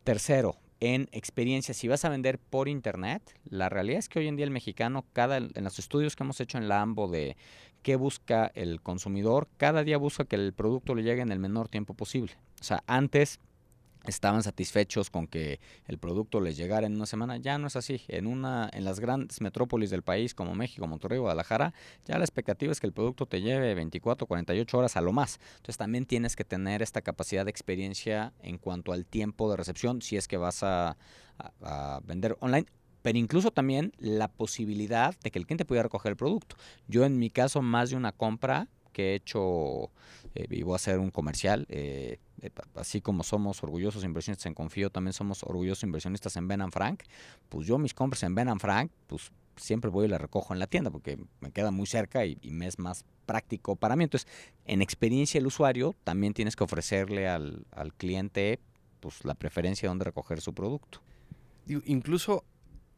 Tercero, 0.03 0.55
en 0.81 1.07
experiencia, 1.11 1.75
si 1.75 1.87
vas 1.87 2.03
a 2.05 2.09
vender 2.09 2.39
por 2.39 2.67
internet, 2.67 3.21
la 3.45 3.69
realidad 3.69 3.99
es 3.99 4.09
que 4.09 4.19
hoy 4.19 4.27
en 4.27 4.35
día 4.35 4.45
el 4.45 4.51
mexicano, 4.51 5.05
cada, 5.13 5.37
en 5.37 5.63
los 5.63 5.77
estudios 5.77 6.15
que 6.15 6.23
hemos 6.23 6.41
hecho 6.41 6.57
en 6.57 6.67
la 6.67 6.81
AMBO 6.81 7.07
de 7.07 7.37
qué 7.83 7.95
busca 7.95 8.51
el 8.55 8.81
consumidor, 8.81 9.47
cada 9.57 9.83
día 9.83 9.97
busca 9.97 10.25
que 10.25 10.35
el 10.35 10.53
producto 10.53 10.95
le 10.95 11.03
llegue 11.03 11.21
en 11.21 11.31
el 11.31 11.39
menor 11.39 11.69
tiempo 11.69 11.93
posible. 11.93 12.33
O 12.59 12.63
sea, 12.63 12.83
antes 12.87 13.39
estaban 14.05 14.43
satisfechos 14.43 15.09
con 15.09 15.27
que 15.27 15.59
el 15.87 15.97
producto 15.97 16.41
les 16.41 16.57
llegara 16.57 16.87
en 16.87 16.95
una 16.95 17.05
semana, 17.05 17.37
ya 17.37 17.57
no 17.57 17.67
es 17.67 17.75
así. 17.75 18.01
En 18.07 18.27
una 18.27 18.69
en 18.73 18.83
las 18.83 18.99
grandes 18.99 19.41
metrópolis 19.41 19.89
del 19.89 20.01
país 20.01 20.33
como 20.33 20.55
México, 20.55 20.87
Monterrey, 20.87 21.19
Guadalajara, 21.19 21.73
ya 22.05 22.17
la 22.17 22.23
expectativa 22.23 22.71
es 22.71 22.79
que 22.79 22.87
el 22.87 22.93
producto 22.93 23.25
te 23.25 23.41
lleve 23.41 23.73
24, 23.75 24.27
48 24.27 24.77
horas 24.77 24.97
a 24.97 25.01
lo 25.01 25.13
más. 25.13 25.39
Entonces 25.57 25.77
también 25.77 26.05
tienes 26.05 26.35
que 26.35 26.43
tener 26.43 26.81
esta 26.81 27.01
capacidad 27.01 27.45
de 27.45 27.51
experiencia 27.51 28.33
en 28.41 28.57
cuanto 28.57 28.93
al 28.93 29.05
tiempo 29.05 29.49
de 29.49 29.57
recepción 29.57 30.01
si 30.01 30.17
es 30.17 30.27
que 30.27 30.37
vas 30.37 30.63
a, 30.63 30.97
a 31.61 32.01
vender 32.03 32.37
online 32.39 32.65
pero 33.01 33.17
incluso 33.17 33.49
también 33.51 33.93
la 33.97 34.27
posibilidad 34.27 35.15
de 35.23 35.31
que 35.31 35.39
el 35.39 35.45
cliente 35.45 35.65
pudiera 35.65 35.83
recoger 35.83 36.11
el 36.11 36.17
producto. 36.17 36.55
Yo 36.87 37.03
en 37.03 37.17
mi 37.17 37.29
caso, 37.29 37.61
más 37.61 37.89
de 37.89 37.95
una 37.95 38.11
compra 38.11 38.67
que 38.91 39.11
he 39.11 39.15
hecho, 39.15 39.91
eh, 40.35 40.45
y 40.49 40.63
voy 40.63 40.73
a 40.73 40.75
hacer 40.75 40.99
un 40.99 41.11
comercial, 41.11 41.65
eh, 41.69 42.19
así 42.75 43.01
como 43.01 43.23
somos 43.23 43.63
orgullosos 43.63 44.03
inversionistas 44.03 44.45
en 44.47 44.53
Confío, 44.53 44.89
también 44.89 45.13
somos 45.13 45.43
orgullosos 45.43 45.83
inversionistas 45.83 46.35
en 46.37 46.47
Ben 46.47 46.71
Frank, 46.71 47.03
pues 47.49 47.67
yo 47.67 47.77
mis 47.77 47.93
compras 47.93 48.23
en 48.23 48.35
Ben 48.35 48.59
Frank, 48.59 48.91
pues 49.07 49.31
siempre 49.55 49.89
voy 49.89 50.05
y 50.05 50.07
las 50.07 50.21
recojo 50.21 50.53
en 50.53 50.59
la 50.59 50.67
tienda 50.67 50.89
porque 50.89 51.17
me 51.39 51.51
queda 51.51 51.71
muy 51.71 51.85
cerca 51.85 52.25
y, 52.25 52.37
y, 52.41 52.51
me 52.51 52.67
es 52.67 52.79
más 52.79 53.05
práctico 53.25 53.75
para 53.75 53.95
mí. 53.95 54.05
Entonces, 54.05 54.27
en 54.65 54.81
experiencia 54.81 55.39
del 55.39 55.47
usuario, 55.47 55.95
también 56.03 56.33
tienes 56.33 56.55
que 56.55 56.63
ofrecerle 56.63 57.27
al, 57.27 57.65
al 57.71 57.93
cliente 57.93 58.59
pues, 59.01 59.25
la 59.25 59.35
preferencia 59.35 59.87
de 59.87 59.89
dónde 59.89 60.05
recoger 60.05 60.41
su 60.41 60.53
producto. 60.53 61.01
Incluso 61.85 62.43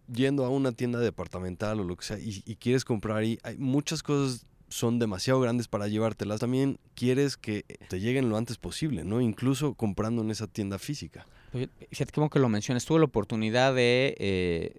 yendo 0.08 0.46
a 0.46 0.50
una 0.50 0.72
tienda 0.72 1.00
departamental 1.00 1.80
o 1.80 1.84
lo 1.84 1.96
que 1.96 2.06
sea 2.06 2.18
y, 2.20 2.42
quieres 2.58 2.86
comprar 2.86 3.18
ahí, 3.18 3.40
hay 3.44 3.58
muchas 3.58 4.04
cosas 4.04 4.46
son 4.74 4.98
demasiado 4.98 5.40
grandes 5.40 5.68
para 5.68 5.88
llevártelas. 5.88 6.40
También 6.40 6.80
quieres 6.96 7.38
que 7.38 7.64
te 7.90 8.00
lleguen 8.00 8.30
lo 8.30 8.38
antes 8.38 8.58
posible, 8.58 9.04
¿no? 9.04 9.22
Incluso 9.22 9.76
comprando 9.76 10.24
en 10.24 10.32
esa 10.32 10.48
tienda 10.48 10.80
física. 10.80 11.28
Fíjate 11.52 12.12
que 12.12 12.30
que 12.30 12.40
lo 12.40 12.50
mencionas. 12.50 12.84
Tuve 12.84 13.00
la 13.00 13.06
oportunidad 13.06 13.76
de, 13.76 14.16
eh, 14.18 14.78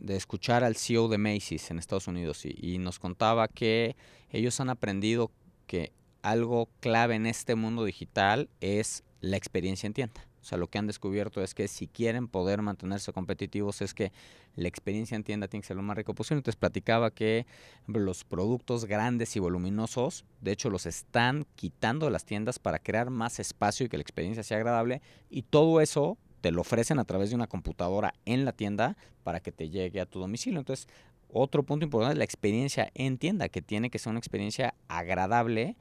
de 0.00 0.16
escuchar 0.16 0.64
al 0.64 0.76
CEO 0.76 1.08
de 1.08 1.18
Macy's 1.18 1.70
en 1.70 1.78
Estados 1.78 2.08
Unidos 2.08 2.44
y 2.46 2.78
nos 2.78 2.98
contaba 2.98 3.48
que 3.48 3.94
ellos 4.30 4.58
han 4.60 4.70
aprendido 4.70 5.30
que 5.66 5.92
algo 6.22 6.70
clave 6.80 7.14
en 7.14 7.26
este 7.26 7.54
mundo 7.54 7.84
digital 7.84 8.48
es 8.60 9.04
la 9.20 9.36
experiencia 9.36 9.86
en 9.86 9.92
tienda. 9.92 10.26
O 10.46 10.48
sea, 10.48 10.58
lo 10.58 10.68
que 10.68 10.78
han 10.78 10.86
descubierto 10.86 11.42
es 11.42 11.54
que 11.54 11.66
si 11.66 11.88
quieren 11.88 12.28
poder 12.28 12.62
mantenerse 12.62 13.12
competitivos 13.12 13.82
es 13.82 13.94
que 13.94 14.12
la 14.54 14.68
experiencia 14.68 15.16
en 15.16 15.24
tienda 15.24 15.48
tiene 15.48 15.62
que 15.62 15.66
ser 15.66 15.76
lo 15.76 15.82
más 15.82 15.96
rico 15.96 16.14
posible. 16.14 16.38
Entonces 16.38 16.56
platicaba 16.56 17.10
que 17.10 17.46
los 17.88 18.22
productos 18.22 18.84
grandes 18.84 19.34
y 19.34 19.40
voluminosos, 19.40 20.24
de 20.40 20.52
hecho, 20.52 20.70
los 20.70 20.86
están 20.86 21.48
quitando 21.56 22.06
de 22.06 22.12
las 22.12 22.24
tiendas 22.24 22.60
para 22.60 22.78
crear 22.78 23.10
más 23.10 23.40
espacio 23.40 23.86
y 23.86 23.88
que 23.88 23.96
la 23.96 24.02
experiencia 24.02 24.44
sea 24.44 24.58
agradable. 24.58 25.02
Y 25.30 25.42
todo 25.42 25.80
eso 25.80 26.16
te 26.42 26.52
lo 26.52 26.60
ofrecen 26.60 27.00
a 27.00 27.04
través 27.04 27.30
de 27.30 27.34
una 27.34 27.48
computadora 27.48 28.14
en 28.24 28.44
la 28.44 28.52
tienda 28.52 28.96
para 29.24 29.40
que 29.40 29.50
te 29.50 29.68
llegue 29.68 30.00
a 30.00 30.06
tu 30.06 30.20
domicilio. 30.20 30.60
Entonces, 30.60 30.86
otro 31.28 31.64
punto 31.64 31.84
importante 31.84 32.12
es 32.12 32.18
la 32.18 32.24
experiencia 32.24 32.92
en 32.94 33.18
tienda, 33.18 33.48
que 33.48 33.62
tiene 33.62 33.90
que 33.90 33.98
ser 33.98 34.10
una 34.10 34.20
experiencia 34.20 34.74
agradable 34.86 35.76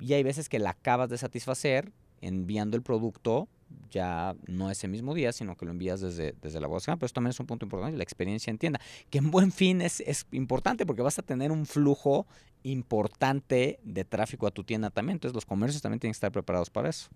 y 0.00 0.14
hay 0.14 0.22
veces 0.22 0.48
que 0.48 0.58
la 0.58 0.70
acabas 0.70 1.10
de 1.10 1.18
satisfacer 1.18 1.92
enviando 2.22 2.78
el 2.78 2.82
producto 2.82 3.46
ya 3.90 4.34
no 4.46 4.70
ese 4.70 4.88
mismo 4.88 5.14
día, 5.14 5.32
sino 5.32 5.56
que 5.56 5.64
lo 5.64 5.72
envías 5.72 6.00
desde, 6.00 6.34
desde 6.40 6.60
la 6.60 6.66
bodega. 6.66 6.96
Pero 6.96 7.06
eso 7.06 7.14
también 7.14 7.30
es 7.30 7.40
un 7.40 7.46
punto 7.46 7.66
importante, 7.66 7.96
la 7.96 8.02
experiencia 8.02 8.50
en 8.50 8.58
tienda. 8.58 8.80
Que 9.10 9.18
en 9.18 9.30
buen 9.30 9.52
fin 9.52 9.80
es, 9.80 10.00
es 10.00 10.26
importante 10.32 10.86
porque 10.86 11.02
vas 11.02 11.18
a 11.18 11.22
tener 11.22 11.52
un 11.52 11.66
flujo 11.66 12.26
importante 12.62 13.80
de 13.82 14.04
tráfico 14.04 14.46
a 14.46 14.50
tu 14.50 14.64
tienda 14.64 14.90
también. 14.90 15.16
Entonces 15.16 15.34
los 15.34 15.46
comercios 15.46 15.82
también 15.82 16.00
tienen 16.00 16.12
que 16.12 16.16
estar 16.16 16.32
preparados 16.32 16.70
para 16.70 16.88
eso. 16.88 17.08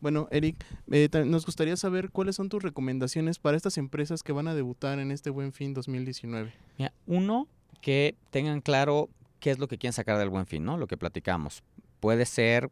Bueno, 0.00 0.28
Eric, 0.30 0.64
eh, 0.90 1.08
nos 1.26 1.44
gustaría 1.44 1.76
saber 1.76 2.10
cuáles 2.10 2.36
son 2.36 2.48
tus 2.48 2.62
recomendaciones 2.62 3.38
para 3.38 3.56
estas 3.56 3.76
empresas 3.76 4.22
que 4.22 4.32
van 4.32 4.48
a 4.48 4.54
debutar 4.54 4.98
en 4.98 5.10
este 5.10 5.28
Buen 5.28 5.52
Fin 5.52 5.74
2019. 5.74 6.52
Mira, 6.78 6.94
uno, 7.06 7.48
que 7.82 8.16
tengan 8.30 8.62
claro 8.62 9.10
qué 9.40 9.50
es 9.50 9.58
lo 9.58 9.68
que 9.68 9.76
quieren 9.76 9.92
sacar 9.92 10.16
del 10.18 10.30
Buen 10.30 10.46
Fin, 10.46 10.64
¿no? 10.64 10.78
Lo 10.78 10.86
que 10.86 10.96
platicamos. 10.96 11.62
Puede 12.00 12.24
ser 12.24 12.70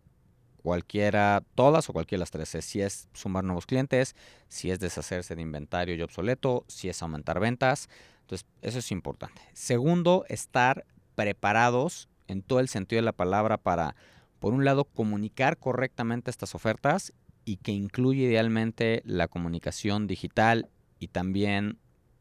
cualquiera, 0.68 1.42
todas 1.54 1.88
o 1.88 1.94
cualquiera 1.94 2.18
de 2.18 2.22
las 2.24 2.31
tres. 2.31 2.62
Si 2.62 2.83
es 2.83 3.09
sumar 3.14 3.42
nuevos 3.42 3.64
clientes, 3.64 4.14
si 4.48 4.70
es 4.70 4.78
deshacerse 4.78 5.35
de 5.35 5.40
inventario 5.40 5.94
y 5.94 6.02
obsoleto, 6.02 6.66
si 6.68 6.90
es 6.90 7.00
aumentar 7.00 7.40
ventas. 7.40 7.88
Entonces, 8.20 8.46
eso 8.61 8.81
es 8.81 8.92
importante. 8.92 9.40
Segundo, 9.54 10.26
estar 10.28 10.85
preparados 11.14 12.11
en 12.26 12.42
todo 12.42 12.61
el 12.61 12.68
sentido 12.68 12.98
de 12.98 13.07
la 13.07 13.14
palabra 13.14 13.57
para, 13.57 13.96
por 14.40 14.52
un 14.52 14.66
lado, 14.66 14.85
comunicar 14.85 15.57
correctamente 15.57 16.31
estas 16.31 16.54
ofertas 16.54 17.14
y 17.46 17.57
que 17.57 17.72
incluye 17.72 18.24
idealmente 18.24 19.00
la 19.07 19.26
comunicación 19.26 20.07
digital 20.07 20.68
y 20.98 21.09
también 21.09 21.78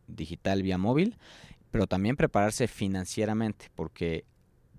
digital 0.08 0.64
vía 0.64 0.78
móvil, 0.78 1.18
pero 1.70 1.86
también 1.86 2.16
prepararse 2.16 2.70
financieramente, 2.70 3.66
porque 3.76 4.24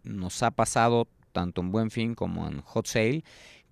nos 0.05 0.43
ha 0.43 0.53
pasado 0.53 1.07
tanto 1.33 1.61
en 1.61 1.71
Buen 1.71 1.91
Fin 1.91 2.15
como 2.15 2.49
en 2.49 2.61
Hot 2.63 2.87
Sale 2.87 3.23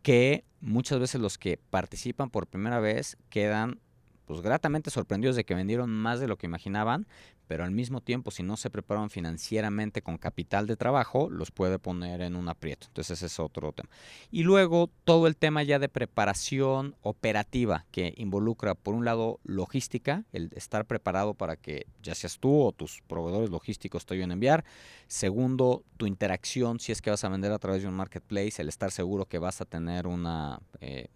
que 0.07 0.45
muchas 0.61 1.01
veces 1.01 1.21
los 1.21 1.37
que 1.37 1.59
participan 1.59 2.31
por 2.31 2.47
primera 2.47 2.79
vez 2.79 3.17
quedan 3.29 3.81
pues 4.25 4.41
gratamente 4.41 4.93
sorprendidos 4.93 5.35
de 5.35 5.43
que 5.43 5.57
vendieron 5.57 5.91
más 5.91 6.21
de 6.21 6.29
lo 6.29 6.39
que 6.39 6.47
imaginaban, 6.47 7.09
pero 7.47 7.65
al 7.65 7.71
mismo 7.71 8.01
tiempo 8.01 8.31
si 8.31 8.43
no 8.43 8.57
se 8.57 8.71
preparan 8.71 9.11
financieramente 9.11 10.03
con 10.03 10.19
capital 10.19 10.67
de 10.67 10.77
trabajo, 10.77 11.31
los 11.31 11.51
puede 11.51 11.79
poner 11.79 12.21
en 12.21 12.37
un 12.37 12.49
aprieto. 12.49 12.87
Entonces 12.89 13.19
ese 13.19 13.27
es 13.27 13.41
otro 13.41 13.73
tema. 13.73 13.89
Y 14.31 14.43
luego 14.43 14.91
todo 15.05 15.27
el 15.27 15.37
tema 15.37 15.63
ya 15.63 15.79
de 15.79 15.89
preparación 15.89 16.97
operativa 17.03 17.87
que 17.91 18.15
involucra 18.17 18.75
por 18.75 18.95
un 18.95 19.05
lado 19.05 19.41
logística, 19.45 20.25
el 20.33 20.51
estar 20.55 20.87
preparado 20.87 21.35
para 21.35 21.57
que 21.57 21.87
ya 22.03 22.15
seas 22.15 22.39
tú 22.39 22.63
o 22.63 22.73
tus 22.73 23.03
proveedores 23.07 23.51
logísticos 23.51 24.07
te 24.07 24.15
ayuden 24.15 24.31
a 24.31 24.35
enviar. 24.35 24.65
Segundo, 25.07 25.85
tu 25.97 26.07
interacción 26.07 26.81
si 26.81 26.93
es 26.93 27.01
que 27.01 27.11
vas 27.11 27.25
a 27.25 27.29
vender 27.29 27.53
a 27.53 27.59
través 27.59 27.83
de 27.83 27.89
un 27.89 27.95
marketplace, 27.95 28.61
el 28.61 28.69
estar 28.69 28.91
seguro 28.91 29.27
que 29.27 29.39
vas 29.39 29.61
a 29.61 29.65
tener 29.65 30.07
una, 30.07 30.61
eh, 30.81 31.09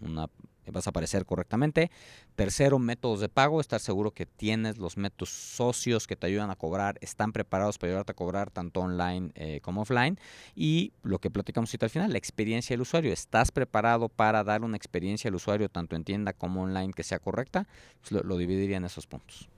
una 0.00 0.28
vas 0.70 0.86
a 0.86 0.90
aparecer 0.90 1.26
correctamente. 1.26 1.90
Tercero, 2.34 2.78
métodos 2.78 3.20
de 3.20 3.28
pago, 3.28 3.60
estar 3.60 3.80
seguro 3.80 4.12
que 4.12 4.26
tienes 4.26 4.78
los 4.78 4.96
métodos 4.96 5.30
socios 5.30 6.06
que 6.06 6.16
te 6.16 6.26
ayudan 6.26 6.50
a 6.50 6.56
cobrar, 6.56 6.98
están 7.00 7.32
preparados 7.32 7.78
para 7.78 7.92
ayudarte 7.92 8.12
a 8.12 8.14
cobrar 8.14 8.50
tanto 8.50 8.80
online 8.80 9.30
eh, 9.34 9.60
como 9.62 9.82
offline. 9.82 10.18
Y 10.54 10.92
lo 11.02 11.18
que 11.18 11.30
platicamos 11.30 11.70
al 11.82 11.90
final, 11.90 12.12
la 12.12 12.18
experiencia 12.18 12.74
del 12.74 12.82
usuario. 12.82 13.12
¿Estás 13.12 13.50
preparado 13.50 14.08
para 14.08 14.44
dar 14.44 14.62
una 14.62 14.76
experiencia 14.76 15.28
al 15.28 15.34
usuario 15.34 15.68
tanto 15.68 15.96
en 15.96 16.04
tienda 16.04 16.32
como 16.32 16.62
online 16.62 16.92
que 16.92 17.02
sea 17.02 17.18
correcta? 17.18 17.66
Pues 18.00 18.24
lo, 18.24 18.36
dividiría 18.36 18.76
en 18.76 18.84
esos 18.84 19.06
puntos. 19.06 19.48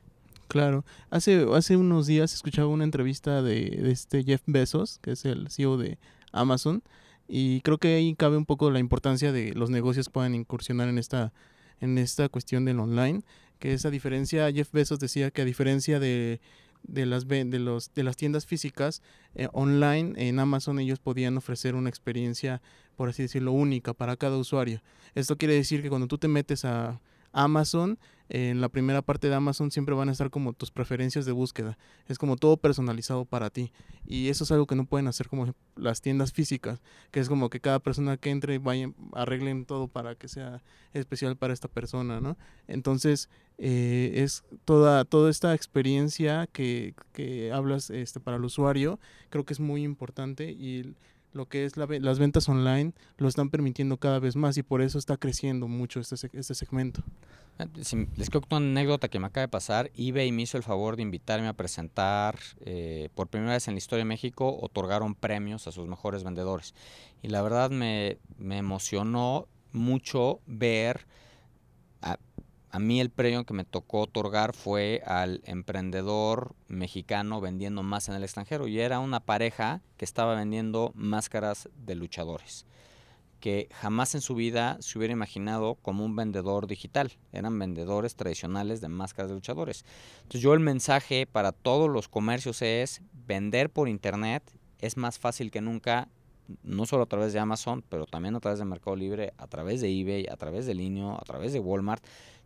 Claro. 0.49 0.85
Hace, 1.11 1.47
hace 1.53 1.77
unos 1.77 2.07
días 2.07 2.33
escuchaba 2.33 2.69
una 2.69 2.85
entrevista 2.85 3.42
de, 3.42 3.71
de 3.71 3.90
este 3.90 4.23
Jeff 4.25 4.42
Bezos, 4.47 4.99
que 5.01 5.12
es 5.12 5.25
el 5.25 5.51
CEO 5.51 5.77
de 5.77 5.99
Amazon, 6.33 6.83
y 7.29 7.61
creo 7.62 7.79
que 7.79 7.95
ahí 7.95 8.15
cabe 8.15 8.37
un 8.37 8.47
poco 8.47 8.71
la 8.71 8.79
importancia 8.79 9.33
de 9.33 9.53
los 9.55 9.71
negocios 9.71 10.09
puedan 10.09 10.35
incursionar 10.35 10.89
en 10.89 10.99
esta, 10.99 11.33
en 11.81 11.99
esta 11.99 12.29
cuestión 12.29 12.65
del 12.65 12.81
online, 12.81 13.23
que 13.59 13.73
esa 13.73 13.91
diferencia, 13.91 14.51
Jeff 14.53 14.71
Bezos 14.73 14.99
decía 14.99 15.31
que 15.31 15.43
a 15.43 15.45
diferencia 15.45 15.99
de, 15.99 16.41
de 16.83 17.07
las 17.07 17.27
de 17.27 17.59
los 17.59 17.93
de 17.95 18.03
las 18.03 18.17
tiendas 18.17 18.47
físicas 18.47 19.03
eh, 19.35 19.49
online 19.53 20.12
en 20.17 20.39
Amazon 20.39 20.79
ellos 20.79 20.99
podían 21.01 21.37
ofrecer 21.37 21.75
una 21.75 21.89
experiencia 21.89 22.62
por 22.97 23.09
así 23.09 23.23
decirlo 23.23 23.53
única 23.53 23.93
para 23.93 24.17
cada 24.17 24.37
usuario. 24.37 24.83
Esto 25.15 25.37
quiere 25.37 25.55
decir 25.55 25.83
que 25.83 25.89
cuando 25.89 26.07
tú 26.07 26.19
te 26.19 26.29
metes 26.29 26.65
a 26.65 27.01
Amazon, 27.33 27.99
en 28.29 28.61
la 28.61 28.69
primera 28.69 29.03
parte 29.03 29.29
de 29.29 29.35
Amazon 29.35 29.71
siempre 29.71 29.95
van 29.95 30.09
a 30.09 30.12
estar 30.12 30.31
como 30.31 30.53
tus 30.53 30.71
preferencias 30.71 31.27
de 31.27 31.33
búsqueda. 31.33 31.79
Es 32.09 32.19
como 32.19 32.37
todo 32.37 32.57
personalizado 32.57 33.25
para 33.25 33.51
ti. 33.51 33.73
Y 34.05 34.29
eso 34.29 34.45
es 34.45 34.53
algo 34.53 34.67
que 34.67 34.75
no 34.75 34.87
pueden 34.87 35.07
hacer 35.07 35.29
como 35.29 35.55
las 35.77 36.01
tiendas 36.01 36.33
físicas, 36.33 36.81
que 37.11 37.21
es 37.21 37.29
como 37.29 37.51
que 37.51 37.61
cada 37.61 37.79
persona 37.79 38.17
que 38.17 38.31
entre 38.31 38.59
vaya, 38.59 38.91
arreglen 39.12 39.65
todo 39.65 39.89
para 39.89 40.15
que 40.15 40.29
sea 40.29 40.62
especial 40.93 41.37
para 41.37 41.53
esta 41.53 41.69
persona, 41.69 42.21
¿no? 42.21 42.37
Entonces, 42.67 43.29
eh, 43.59 44.12
es 44.17 44.45
toda, 44.65 45.05
toda 45.05 45.31
esta 45.31 45.55
experiencia 45.55 46.49
que, 46.53 46.95
que 47.12 47.53
hablas 47.53 47.91
este, 47.91 48.21
para 48.21 48.37
el 48.37 48.45
usuario, 48.45 48.99
creo 49.31 49.45
que 49.45 49.53
es 49.53 49.61
muy 49.61 49.83
importante 49.83 50.51
y 50.51 50.95
lo 51.37 51.46
que 51.46 51.64
es 51.64 51.77
las 51.77 52.18
ventas 52.18 52.49
online 52.49 52.92
lo 53.18 53.29
están 53.29 53.51
permitiendo 53.51 53.99
cada 53.99 54.18
vez 54.18 54.35
más 54.35 54.57
y 54.57 54.62
por 54.62 54.83
eso 54.83 54.99
está 54.99 55.16
creciendo 55.16 55.68
mucho 55.68 56.01
este, 56.01 56.14
este 56.33 56.55
segmento. 56.55 57.03
Eh, 57.59 57.66
les 58.16 58.31
cuento 58.31 58.57
una 58.57 58.66
anécdota 58.66 59.09
que 59.09 59.18
me 59.18 59.27
acaba 59.27 59.42
de 59.42 59.49
pasar. 59.49 59.90
eBay 59.96 60.33
me 60.33 60.42
hizo 60.42 60.57
el 60.57 60.62
favor 60.62 60.96
de 60.96 61.03
invitarme 61.03 61.49
a 61.49 61.53
presentar 61.53 62.38
eh, 62.61 63.09
por 63.14 63.29
primera 63.29 63.53
vez 63.53 63.68
en 63.68 63.75
la 63.75 63.79
historia 63.79 64.05
de 64.05 64.09
México, 64.09 64.59
otorgaron 64.61 65.14
premios 65.14 65.66
a 65.66 65.72
sus 65.72 65.87
mejores 65.87 66.25
vendedores. 66.25 66.75
Y 67.22 67.29
la 67.29 67.42
verdad 67.42 67.70
me, 67.70 68.18
me 68.38 68.59
emocionó 68.59 69.46
mucho 69.72 70.40
ver 70.46 71.07
a 72.77 72.79
mí 72.79 73.01
el 73.01 73.09
premio 73.09 73.45
que 73.45 73.55
me 73.55 73.65
tocó 73.65 74.01
otorgar 74.01 74.53
fue 74.53 75.03
al 75.07 75.41
emprendedor 75.47 76.55
mexicano 76.69 77.41
vendiendo 77.41 77.83
más 77.83 78.11
en 78.11 78.15
el 78.17 78.23
extranjero 78.23 78.69
y 78.69 78.81
era 78.81 78.99
una 78.99 79.21
pareja 79.21 79.81
que 79.97 80.05
estaba 80.05 80.35
vendiendo 80.35 80.93
máscaras 80.95 81.71
de 81.87 81.95
luchadores 81.95 82.67
que 83.41 83.71
jamás 83.73 84.15
en 84.15 84.21
su 84.21 84.35
vida 84.35 84.77
se 84.81 84.99
hubiera 84.99 85.12
imaginado 85.12 85.77
como 85.77 86.05
un 86.05 86.17
vendedor 86.17 86.67
digital. 86.67 87.12
Eran 87.33 87.59
vendedores 87.59 88.15
tradicionales 88.15 88.83
de 88.83 88.89
máscaras 88.89 89.31
de 89.31 89.37
luchadores. 89.37 89.87
Entonces 90.19 90.43
yo 90.43 90.53
el 90.53 90.61
mensaje 90.61 91.27
para 91.27 91.53
todos 91.53 91.89
los 91.89 92.09
comercios 92.09 92.61
es 92.61 93.01
vender 93.27 93.71
por 93.71 93.89
internet 93.89 94.43
es 94.81 94.99
más 94.99 95.19
fácil 95.19 95.51
que 95.51 95.62
nunca, 95.62 96.09
no 96.62 96.85
solo 96.87 97.05
a 97.05 97.07
través 97.07 97.33
de 97.33 97.39
Amazon, 97.39 97.83
pero 97.89 98.07
también 98.07 98.37
a 98.37 98.41
través 98.41 98.59
de 98.59 98.65
Mercado 98.67 98.97
Libre, 98.97 99.33
a 99.39 99.47
través 99.47 99.81
de 99.81 99.89
eBay, 99.89 100.27
a 100.27 100.37
través 100.37 100.67
de 100.67 100.75
Linio, 100.75 101.19
a 101.19 101.25
través 101.25 101.53
de 101.53 101.61
Walmart 101.61 102.05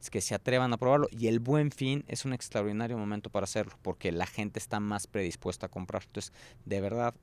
que 0.09 0.23
se 0.23 0.35
atrevan 0.35 0.73
a 0.73 0.79
probarlo. 0.79 1.09
Y 1.11 1.27
el 1.27 1.41
buen 1.41 1.71
fin 1.73 2.05
es 2.09 2.25
un 2.25 2.33
extraordinario 2.33 2.97
momento 2.97 3.29
para 3.29 3.45
hacerlo, 3.45 3.75
porque 3.83 4.13
la 4.13 4.27
gente 4.27 4.59
está 4.59 4.81
más 4.81 5.07
predispuesta 5.07 5.67
a 5.67 5.69
comprar. 5.69 6.05
Entonces, 6.07 6.33
de 6.65 6.81
verdad, 6.81 7.15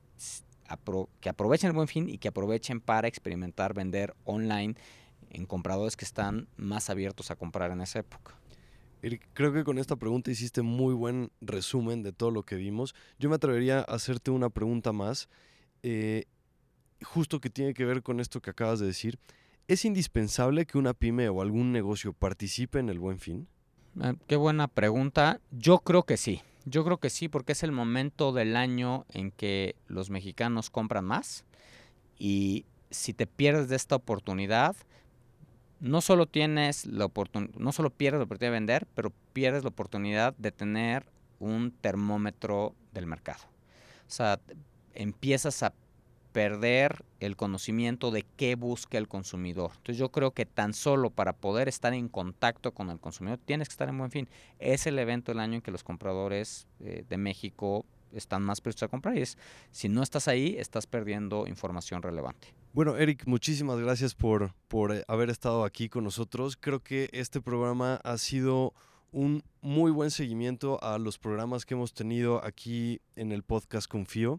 que 1.20 1.28
aprovechen 1.28 1.68
el 1.68 1.74
buen 1.74 1.88
fin 1.88 2.08
y 2.08 2.18
que 2.18 2.28
aprovechen 2.28 2.80
para 2.80 3.08
experimentar 3.08 3.74
vender 3.74 4.14
online 4.24 4.74
en 5.30 5.46
compradores 5.46 5.96
que 5.96 6.04
están 6.04 6.48
más 6.56 6.90
abiertos 6.90 7.30
a 7.30 7.36
comprar 7.36 7.70
en 7.70 7.80
esa 7.80 8.00
época. 8.00 8.34
Creo 9.32 9.52
que 9.52 9.62
con 9.62 9.78
esta 9.78 9.96
pregunta 9.96 10.30
hiciste 10.30 10.62
muy 10.62 10.92
buen 10.92 11.30
resumen 11.40 12.02
de 12.02 12.12
todo 12.12 12.30
lo 12.30 12.42
que 12.42 12.56
vimos. 12.56 12.94
Yo 13.18 13.28
me 13.28 13.36
atrevería 13.36 13.78
a 13.78 13.94
hacerte 13.94 14.30
una 14.30 14.50
pregunta 14.50 14.92
más, 14.92 15.28
eh, 15.82 16.24
justo 17.02 17.40
que 17.40 17.48
tiene 17.48 17.74
que 17.74 17.84
ver 17.84 18.02
con 18.02 18.18
esto 18.18 18.42
que 18.42 18.50
acabas 18.50 18.80
de 18.80 18.86
decir. 18.86 19.18
¿Es 19.68 19.84
indispensable 19.84 20.64
que 20.64 20.78
una 20.78 20.94
pyme 20.94 21.28
o 21.28 21.42
algún 21.42 21.72
negocio 21.72 22.14
participe 22.14 22.78
en 22.78 22.88
el 22.88 22.98
buen 22.98 23.18
fin? 23.18 23.46
Ah, 24.00 24.14
qué 24.26 24.36
buena 24.36 24.66
pregunta. 24.66 25.40
Yo 25.50 25.80
creo 25.80 26.04
que 26.04 26.16
sí. 26.16 26.40
Yo 26.64 26.86
creo 26.86 26.96
que 26.96 27.10
sí, 27.10 27.28
porque 27.28 27.52
es 27.52 27.62
el 27.62 27.72
momento 27.72 28.32
del 28.32 28.56
año 28.56 29.04
en 29.10 29.30
que 29.30 29.76
los 29.86 30.08
mexicanos 30.08 30.70
compran 30.70 31.04
más. 31.04 31.44
Y 32.18 32.64
si 32.90 33.12
te 33.12 33.26
pierdes 33.26 33.68
de 33.68 33.76
esta 33.76 33.96
oportunidad, 33.96 34.74
no 35.80 36.00
solo 36.00 36.24
tienes 36.24 36.86
la 36.86 37.04
oportunidad, 37.04 37.54
no 37.56 37.72
solo 37.72 37.90
pierdes 37.90 38.20
la 38.20 38.24
oportunidad 38.24 38.52
de 38.52 38.58
vender, 38.58 38.86
pero 38.94 39.12
pierdes 39.34 39.64
la 39.64 39.68
oportunidad 39.68 40.34
de 40.38 40.50
tener 40.50 41.04
un 41.40 41.72
termómetro 41.72 42.74
del 42.94 43.06
mercado. 43.06 43.44
O 44.06 44.10
sea, 44.10 44.40
empiezas 44.94 45.62
a 45.62 45.74
perder 46.38 47.04
el 47.18 47.34
conocimiento 47.34 48.12
de 48.12 48.24
qué 48.36 48.54
busca 48.54 48.96
el 48.96 49.08
consumidor. 49.08 49.72
Entonces 49.78 49.96
yo 49.96 50.12
creo 50.12 50.30
que 50.30 50.46
tan 50.46 50.72
solo 50.72 51.10
para 51.10 51.32
poder 51.32 51.66
estar 51.66 51.92
en 51.94 52.08
contacto 52.08 52.70
con 52.70 52.90
el 52.90 53.00
consumidor 53.00 53.40
tienes 53.44 53.66
que 53.66 53.72
estar 53.72 53.88
en 53.88 53.98
buen 53.98 54.12
fin. 54.12 54.28
Es 54.60 54.86
el 54.86 55.00
evento 55.00 55.32
del 55.32 55.40
año 55.40 55.56
en 55.56 55.62
que 55.62 55.72
los 55.72 55.82
compradores 55.82 56.68
eh, 56.78 57.04
de 57.08 57.16
México 57.18 57.84
están 58.12 58.44
más 58.44 58.60
prestos 58.60 58.84
a 58.84 58.88
comprar 58.88 59.16
y 59.16 59.22
es, 59.22 59.36
si 59.72 59.88
no 59.88 60.00
estás 60.00 60.28
ahí, 60.28 60.54
estás 60.58 60.86
perdiendo 60.86 61.48
información 61.48 62.04
relevante. 62.04 62.54
Bueno, 62.72 62.96
Eric, 62.96 63.26
muchísimas 63.26 63.80
gracias 63.80 64.14
por, 64.14 64.54
por 64.68 64.94
eh, 64.94 65.02
haber 65.08 65.30
estado 65.30 65.64
aquí 65.64 65.88
con 65.88 66.04
nosotros. 66.04 66.56
Creo 66.56 66.84
que 66.84 67.10
este 67.12 67.40
programa 67.40 67.96
ha 68.04 68.16
sido 68.16 68.74
un 69.10 69.42
muy 69.60 69.90
buen 69.90 70.12
seguimiento 70.12 70.80
a 70.84 70.98
los 70.98 71.18
programas 71.18 71.66
que 71.66 71.74
hemos 71.74 71.94
tenido 71.94 72.44
aquí 72.44 73.00
en 73.16 73.32
el 73.32 73.42
podcast 73.42 73.88
Confío. 73.88 74.38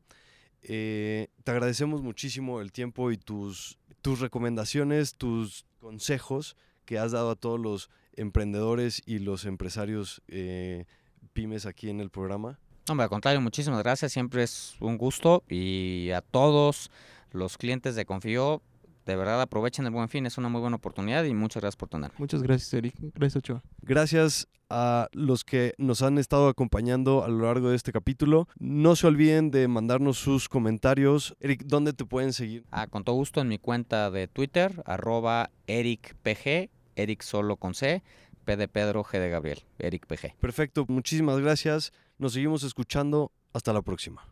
Eh, 0.61 1.27
te 1.43 1.51
agradecemos 1.51 2.01
muchísimo 2.01 2.61
el 2.61 2.71
tiempo 2.71 3.11
y 3.11 3.17
tus, 3.17 3.77
tus 4.01 4.19
recomendaciones, 4.19 5.15
tus 5.15 5.65
consejos 5.79 6.55
que 6.85 6.97
has 6.99 7.11
dado 7.11 7.31
a 7.31 7.35
todos 7.35 7.59
los 7.59 7.89
emprendedores 8.13 9.01
y 9.05 9.19
los 9.19 9.45
empresarios 9.45 10.21
eh, 10.27 10.85
pymes 11.33 11.65
aquí 11.65 11.89
en 11.89 11.99
el 12.01 12.09
programa. 12.09 12.59
Hombre, 12.89 13.03
al 13.03 13.09
contrario, 13.09 13.39
muchísimas 13.41 13.83
gracias. 13.83 14.11
Siempre 14.11 14.43
es 14.43 14.75
un 14.79 14.97
gusto 14.97 15.43
y 15.47 16.09
a 16.11 16.21
todos 16.21 16.89
los 17.31 17.57
clientes 17.57 17.95
de 17.95 18.05
Confío, 18.05 18.61
de 19.09 19.15
verdad 19.15 19.41
aprovechen 19.41 19.85
el 19.85 19.91
buen 19.91 20.07
fin, 20.07 20.27
es 20.27 20.37
una 20.37 20.49
muy 20.49 20.61
buena 20.61 20.75
oportunidad 20.75 21.23
y 21.23 21.33
muchas 21.33 21.63
gracias 21.63 21.77
por 21.77 21.89
tenerme. 21.89 22.15
Muchas 22.19 22.43
gracias, 22.43 22.71
Eric. 22.75 22.93
Gracias, 23.15 23.37
Ochoa. 23.37 23.63
Gracias 23.81 24.47
a 24.69 25.09
los 25.13 25.43
que 25.43 25.73
nos 25.79 26.03
han 26.03 26.19
estado 26.19 26.47
acompañando 26.47 27.23
a 27.23 27.27
lo 27.27 27.45
largo 27.45 27.71
de 27.71 27.75
este 27.75 27.91
capítulo. 27.91 28.47
No 28.59 28.95
se 28.95 29.07
olviden 29.07 29.49
de 29.49 29.67
mandarnos 29.67 30.19
sus 30.19 30.47
comentarios. 30.47 31.35
Eric, 31.39 31.63
¿dónde 31.65 31.93
te 31.93 32.05
pueden 32.05 32.33
seguir? 32.33 32.65
Ah, 32.69 32.85
con 32.85 33.03
todo 33.03 33.15
gusto 33.15 33.41
en 33.41 33.47
mi 33.47 33.57
cuenta 33.57 34.11
de 34.11 34.27
Twitter, 34.27 34.83
arroba 34.85 35.49
ericpg, 35.65 36.69
Eric 36.95 37.23
solo 37.23 37.57
con 37.57 37.73
C, 37.73 38.03
P 38.45 38.57
de 38.57 38.67
Pedro, 38.67 39.03
G 39.03 39.19
de 39.19 39.29
Gabriel, 39.29 39.63
Eric 39.79 40.05
PG. 40.05 40.35
Perfecto, 40.39 40.85
muchísimas 40.87 41.39
gracias. 41.39 41.93
Nos 42.19 42.33
seguimos 42.33 42.63
escuchando. 42.63 43.31
Hasta 43.51 43.73
la 43.73 43.81
próxima. 43.81 44.23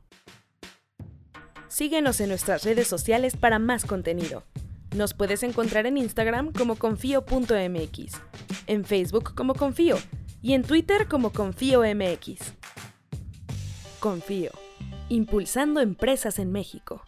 Síguenos 1.70 2.22
en 2.22 2.30
nuestras 2.30 2.64
redes 2.64 2.88
sociales 2.88 3.36
para 3.36 3.58
más 3.58 3.84
contenido. 3.86 4.44
Nos 4.96 5.14
puedes 5.14 5.44
encontrar 5.44 5.86
en 5.86 5.98
Instagram 5.98 6.52
como 6.54 6.76
confío.mx, 6.76 8.22
en 8.68 8.86
Facebook 8.86 9.36
como 9.36 9.54
Confío 9.54 9.98
y 10.42 10.54
en 10.54 10.64
Twitter 10.64 11.08
como 11.08 11.32
ConfíoMX. 11.32 12.54
Confío, 14.00 14.52
impulsando 15.10 15.82
empresas 15.82 16.40
en 16.40 16.52
México. 16.52 17.04